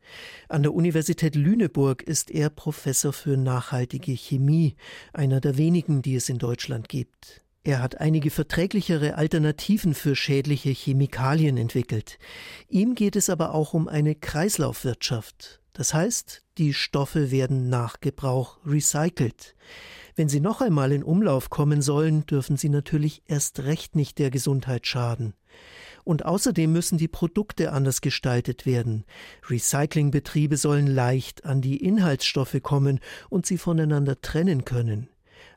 An 0.48 0.62
der 0.62 0.74
Universität 0.74 1.35
Lüneburg 1.35 2.02
ist 2.02 2.31
er 2.31 2.50
Professor 2.50 3.12
für 3.12 3.37
nachhaltige 3.37 4.12
Chemie, 4.12 4.76
einer 5.12 5.40
der 5.40 5.57
wenigen, 5.57 6.02
die 6.02 6.16
es 6.16 6.28
in 6.28 6.38
Deutschland 6.38 6.88
gibt. 6.88 7.42
Er 7.64 7.81
hat 7.81 8.00
einige 8.00 8.31
verträglichere 8.31 9.14
Alternativen 9.14 9.94
für 9.94 10.16
schädliche 10.16 10.70
Chemikalien 10.70 11.57
entwickelt. 11.57 12.18
Ihm 12.68 12.94
geht 12.94 13.14
es 13.14 13.31
aber 13.31 13.55
auch 13.55 13.72
um 13.72 13.88
eine 13.88 14.14
Kreislaufwirtschaft. 14.14 15.61
Das 15.72 15.94
heißt, 15.94 16.42
die 16.59 16.74
Stoffe 16.74 17.31
werden 17.31 17.68
nach 17.68 18.00
Gebrauch 18.00 18.59
recycelt. 18.66 19.55
Wenn 20.14 20.29
sie 20.29 20.40
noch 20.40 20.61
einmal 20.61 20.92
in 20.92 21.03
Umlauf 21.03 21.48
kommen 21.48 21.81
sollen, 21.81 22.27
dürfen 22.27 22.57
sie 22.57 22.68
natürlich 22.68 23.22
erst 23.27 23.61
recht 23.61 23.96
nicht 23.96 24.18
der 24.18 24.31
Gesundheit 24.31 24.87
schaden. 24.87 25.35
Und 26.05 26.25
außerdem 26.27 26.72
müssen 26.72 26.98
die 26.98 27.09
Produkte 27.09 27.72
anders 27.72 28.01
gestaltet 28.01 28.66
werden. 28.66 29.05
Recyclingbetriebe 29.48 30.57
sollen 30.57 30.87
leicht 30.87 31.44
an 31.44 31.61
die 31.61 31.77
Inhaltsstoffe 31.77 32.61
kommen 32.62 33.01
und 33.31 33.46
sie 33.46 33.59
voneinander 33.59 34.20
trennen 34.20 34.64
können. 34.64 35.09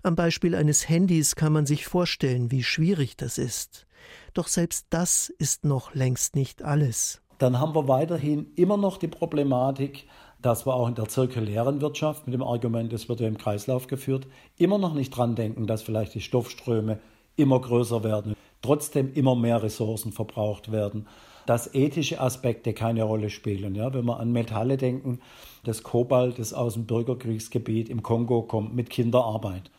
Am 0.03 0.15
Beispiel 0.15 0.55
eines 0.55 0.87
Handys 0.87 1.35
kann 1.35 1.51
man 1.51 1.65
sich 1.65 1.85
vorstellen, 1.85 2.51
wie 2.51 2.63
schwierig 2.63 3.17
das 3.17 3.37
ist. 3.37 3.87
Doch 4.33 4.47
selbst 4.47 4.85
das 4.91 5.29
ist 5.39 5.65
noch 5.65 5.95
längst 5.95 6.35
nicht 6.35 6.61
alles. 6.61 7.21
Dann 7.39 7.59
haben 7.59 7.75
wir 7.75 7.87
weiterhin 7.87 8.53
immer 8.55 8.77
noch 8.77 8.97
die 8.97 9.07
Problematik, 9.07 10.07
dass 10.45 10.67
wir 10.67 10.75
auch 10.75 10.88
in 10.88 10.93
der 10.93 11.08
zirkulären 11.08 11.81
Wirtschaft 11.81 12.27
mit 12.27 12.36
dem 12.36 12.43
Argument, 12.43 12.93
es 12.93 13.10
wird 13.10 13.19
ja 13.19 13.27
im 13.27 13.39
Kreislauf 13.39 13.88
geführt, 13.88 14.27
immer 14.58 14.77
noch 14.77 14.93
nicht 14.93 15.10
dran 15.10 15.34
denken, 15.34 15.65
dass 15.65 15.81
vielleicht 15.81 16.13
die 16.13 16.21
Stoffströme 16.21 16.99
immer 17.36 17.60
größer 17.60 18.03
werden, 18.03 18.36
trotzdem 18.62 19.12
immer 19.15 19.36
mehr 19.36 19.63
Ressourcen 19.63 20.12
verbraucht 20.12 20.71
werden, 20.71 21.08
dass 21.47 21.73
ethische 21.73 22.21
Aspekte 22.21 22.73
keine 22.73 23.05
Rolle 23.05 23.31
spielen. 23.31 23.73
Ja, 23.73 23.91
wenn 23.91 24.05
wir 24.05 24.19
an 24.19 24.31
Metalle 24.31 24.77
denken, 24.77 25.19
das 25.63 25.81
Kobalt, 25.81 26.38
das 26.38 26.53
aus 26.53 26.75
dem 26.75 26.86
Bürgerkriegsgebiet 26.86 27.89
im 27.89 28.03
Kongo 28.03 28.43
kommt, 28.43 28.75
mit 28.75 28.91
Kinderarbeit. 28.91 29.71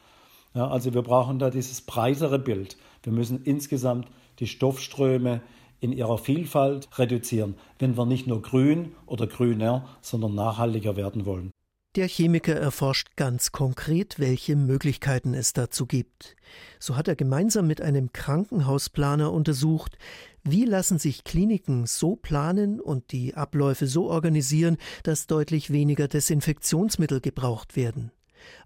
Ja, 0.53 0.67
also 0.67 0.95
wir 0.95 1.03
brauchen 1.03 1.39
da 1.39 1.51
dieses 1.51 1.81
breisere 1.81 2.41
Bild. 2.41 2.77
Wir 3.05 3.13
müssen 3.13 3.41
insgesamt 3.45 4.09
die 4.41 4.49
Stoffströme 4.49 5.43
in 5.81 5.93
ihrer 5.93 6.19
Vielfalt 6.19 6.89
reduzieren, 6.99 7.55
wenn 7.79 7.97
wir 7.97 8.07
nicht 8.07 8.27
nur 8.27 8.43
grün 8.43 8.95
oder 9.07 9.27
grüner, 9.27 9.87
sondern 10.01 10.35
nachhaltiger 10.35 10.97
werden 10.97 11.27
wollen. 11.27 11.51
Der 11.97 12.09
Chemiker 12.09 12.55
erforscht 12.55 13.17
ganz 13.17 13.53
konkret, 13.53 14.19
welche 14.19 14.55
Möglichkeiten 14.55 15.33
es 15.33 15.55
dazu 15.55 15.87
gibt. 15.87 16.37
So 16.79 16.95
hat 16.95 17.09
er 17.09 17.17
gemeinsam 17.17 17.67
mit 17.67 17.81
einem 17.81 18.13
Krankenhausplaner 18.13 19.33
untersucht, 19.33 19.97
wie 20.45 20.67
lassen 20.67 20.99
sich 20.99 21.25
Kliniken 21.25 21.87
so 21.87 22.15
planen 22.15 22.81
und 22.81 23.13
die 23.13 23.35
Abläufe 23.35 23.87
so 23.87 24.11
organisieren, 24.11 24.77
dass 25.05 25.27
deutlich 25.27 25.71
weniger 25.71 26.07
Desinfektionsmittel 26.07 27.23
gebraucht 27.23 27.77
werden. 27.77 28.13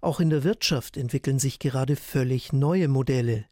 Auch 0.01 0.19
in 0.19 0.29
der 0.29 0.43
Wirtschaft 0.43 0.97
entwickeln 0.97 1.39
sich 1.39 1.59
gerade 1.59 1.95
völlig 1.95 2.53
neue 2.53 2.87
Modelle. 2.87 3.45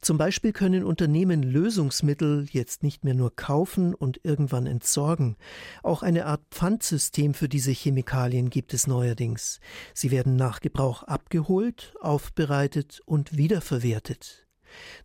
Zum 0.00 0.18
Beispiel 0.18 0.52
können 0.52 0.84
Unternehmen 0.84 1.42
Lösungsmittel 1.42 2.46
jetzt 2.50 2.82
nicht 2.82 3.04
mehr 3.04 3.14
nur 3.14 3.34
kaufen 3.34 3.94
und 3.94 4.20
irgendwann 4.22 4.66
entsorgen. 4.66 5.36
Auch 5.82 6.02
eine 6.02 6.26
Art 6.26 6.42
Pfandsystem 6.50 7.34
für 7.34 7.48
diese 7.48 7.72
Chemikalien 7.72 8.50
gibt 8.50 8.74
es 8.74 8.86
neuerdings. 8.86 9.60
Sie 9.94 10.10
werden 10.10 10.36
nach 10.36 10.60
Gebrauch 10.60 11.02
abgeholt, 11.02 11.94
aufbereitet 12.00 13.00
und 13.06 13.36
wiederverwertet. 13.36 14.44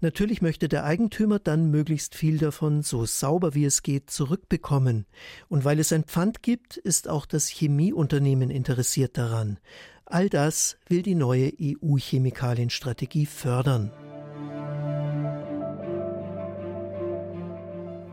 Natürlich 0.02 0.42
möchte 0.42 0.70
der 0.70 0.84
Eigentümer 0.84 1.39
dann 1.39 1.70
möglichst 1.70 2.15
viel 2.15 2.38
davon 2.38 2.82
so 2.82 3.06
sauber 3.06 3.54
wie 3.54 3.65
es 3.65 3.84
geht 3.84 4.10
zurückbekommen. 4.10 5.06
Und 5.48 5.65
weil 5.65 5.80
es 5.80 5.92
ein 5.94 6.04
Pfand 6.04 6.42
gibt, 6.44 6.78
ist 6.78 7.08
auch 7.08 7.26
das 7.26 7.48
Chemieunternehmen 7.48 8.50
interessiert 8.50 9.18
daran. 9.18 9.60
All 10.12 10.28
das 10.28 10.76
will 10.88 11.04
die 11.04 11.13
neue 11.13 11.54
EU-Chemikalienstrategie 11.62 13.28
fördern. 13.28 13.91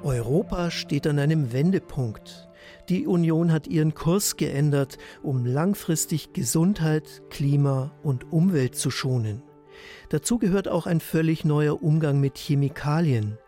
Europa 0.03 0.71
steht 0.71 1.07
an 1.07 1.19
einem 1.19 1.55
Wendepunkt. 1.55 2.51
Die 2.91 3.07
Union 3.07 3.51
hat 3.51 3.67
ihren 3.67 3.95
Kurs 3.95 4.37
geändert, 4.37 4.99
um 5.23 5.47
langfristig 5.47 6.35
Gesundheit, 6.35 7.23
Klima 7.31 7.93
und 8.03 8.31
Umwelt 8.31 8.77
zu 8.77 8.91
schonen. 8.91 9.43
Dazu 10.11 10.39
gehört 10.39 10.69
auch 10.69 10.87
ein 10.87 11.01
völlig 11.01 11.47
neuer 11.47 11.83
Umgang 11.83 12.21
mit 12.21 12.37
Chemikalien. 12.37 13.39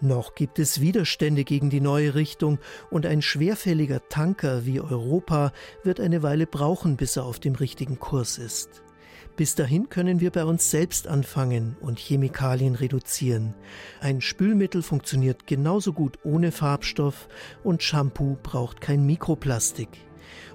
Noch 0.00 0.34
gibt 0.34 0.58
es 0.58 0.80
Widerstände 0.80 1.44
gegen 1.44 1.70
die 1.70 1.80
neue 1.80 2.14
Richtung 2.14 2.58
und 2.90 3.06
ein 3.06 3.22
schwerfälliger 3.22 4.08
Tanker 4.08 4.66
wie 4.66 4.80
Europa 4.80 5.52
wird 5.84 6.00
eine 6.00 6.22
Weile 6.22 6.46
brauchen, 6.46 6.96
bis 6.96 7.16
er 7.16 7.24
auf 7.24 7.40
dem 7.40 7.54
richtigen 7.54 7.98
Kurs 7.98 8.36
ist. 8.36 8.82
Bis 9.36 9.54
dahin 9.54 9.90
können 9.90 10.20
wir 10.20 10.30
bei 10.30 10.44
uns 10.44 10.70
selbst 10.70 11.08
anfangen 11.08 11.76
und 11.80 11.98
Chemikalien 11.98 12.74
reduzieren. 12.74 13.54
Ein 14.00 14.22
Spülmittel 14.22 14.82
funktioniert 14.82 15.46
genauso 15.46 15.92
gut 15.92 16.18
ohne 16.24 16.52
Farbstoff 16.52 17.28
und 17.62 17.82
Shampoo 17.82 18.38
braucht 18.42 18.80
kein 18.80 19.04
Mikroplastik. 19.04 20.05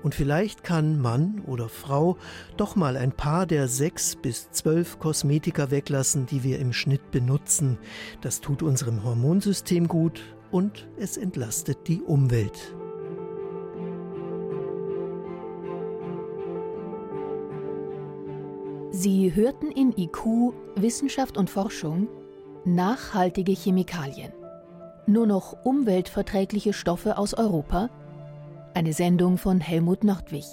Und 0.04 0.16
vielleicht 0.16 0.64
kann 0.64 1.00
Mann 1.00 1.42
oder 1.48 1.70
Frau 1.70 2.18
doch 2.58 2.76
mal 2.76 2.98
ein 2.98 3.12
paar 3.12 3.46
der 3.46 3.68
sechs 3.68 4.16
bis 4.16 4.52
zwölf 4.52 5.00
Kosmetika 5.00 5.72
weglassen, 5.72 6.26
die 6.26 6.44
wir 6.44 6.60
im 6.60 6.74
Schnitt 6.74 7.12
benutzen. 7.12 7.78
Das 8.22 8.42
tut 8.42 8.64
unserem 8.64 9.04
Hormonsystem 9.04 9.88
gut 9.88 10.22
und 10.52 10.88
es 10.98 11.18
entlastet 11.18 11.88
die 11.88 12.02
Umwelt. 12.02 12.76
Sie 18.92 19.34
hörten 19.34 19.72
in 19.72 19.94
IQ 19.98 20.54
Wissenschaft 20.76 21.38
und 21.38 21.50
Forschung 21.50 22.08
nachhaltige 22.66 23.54
Chemikalien. 23.54 24.32
Nur 25.08 25.26
noch 25.26 25.66
umweltverträgliche 25.66 26.74
Stoffe 26.74 27.18
aus 27.18 27.34
Europa 27.34 27.90
eine 28.74 28.94
Sendung 28.94 29.38
von 29.38 29.60
Helmut 29.60 30.04
Nordwig. 30.04 30.46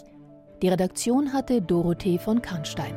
Die 0.63 0.69
Redaktion 0.69 1.33
hatte 1.33 1.63
Dorothee 1.63 2.19
von 2.19 2.43
Karnstein. 2.43 2.95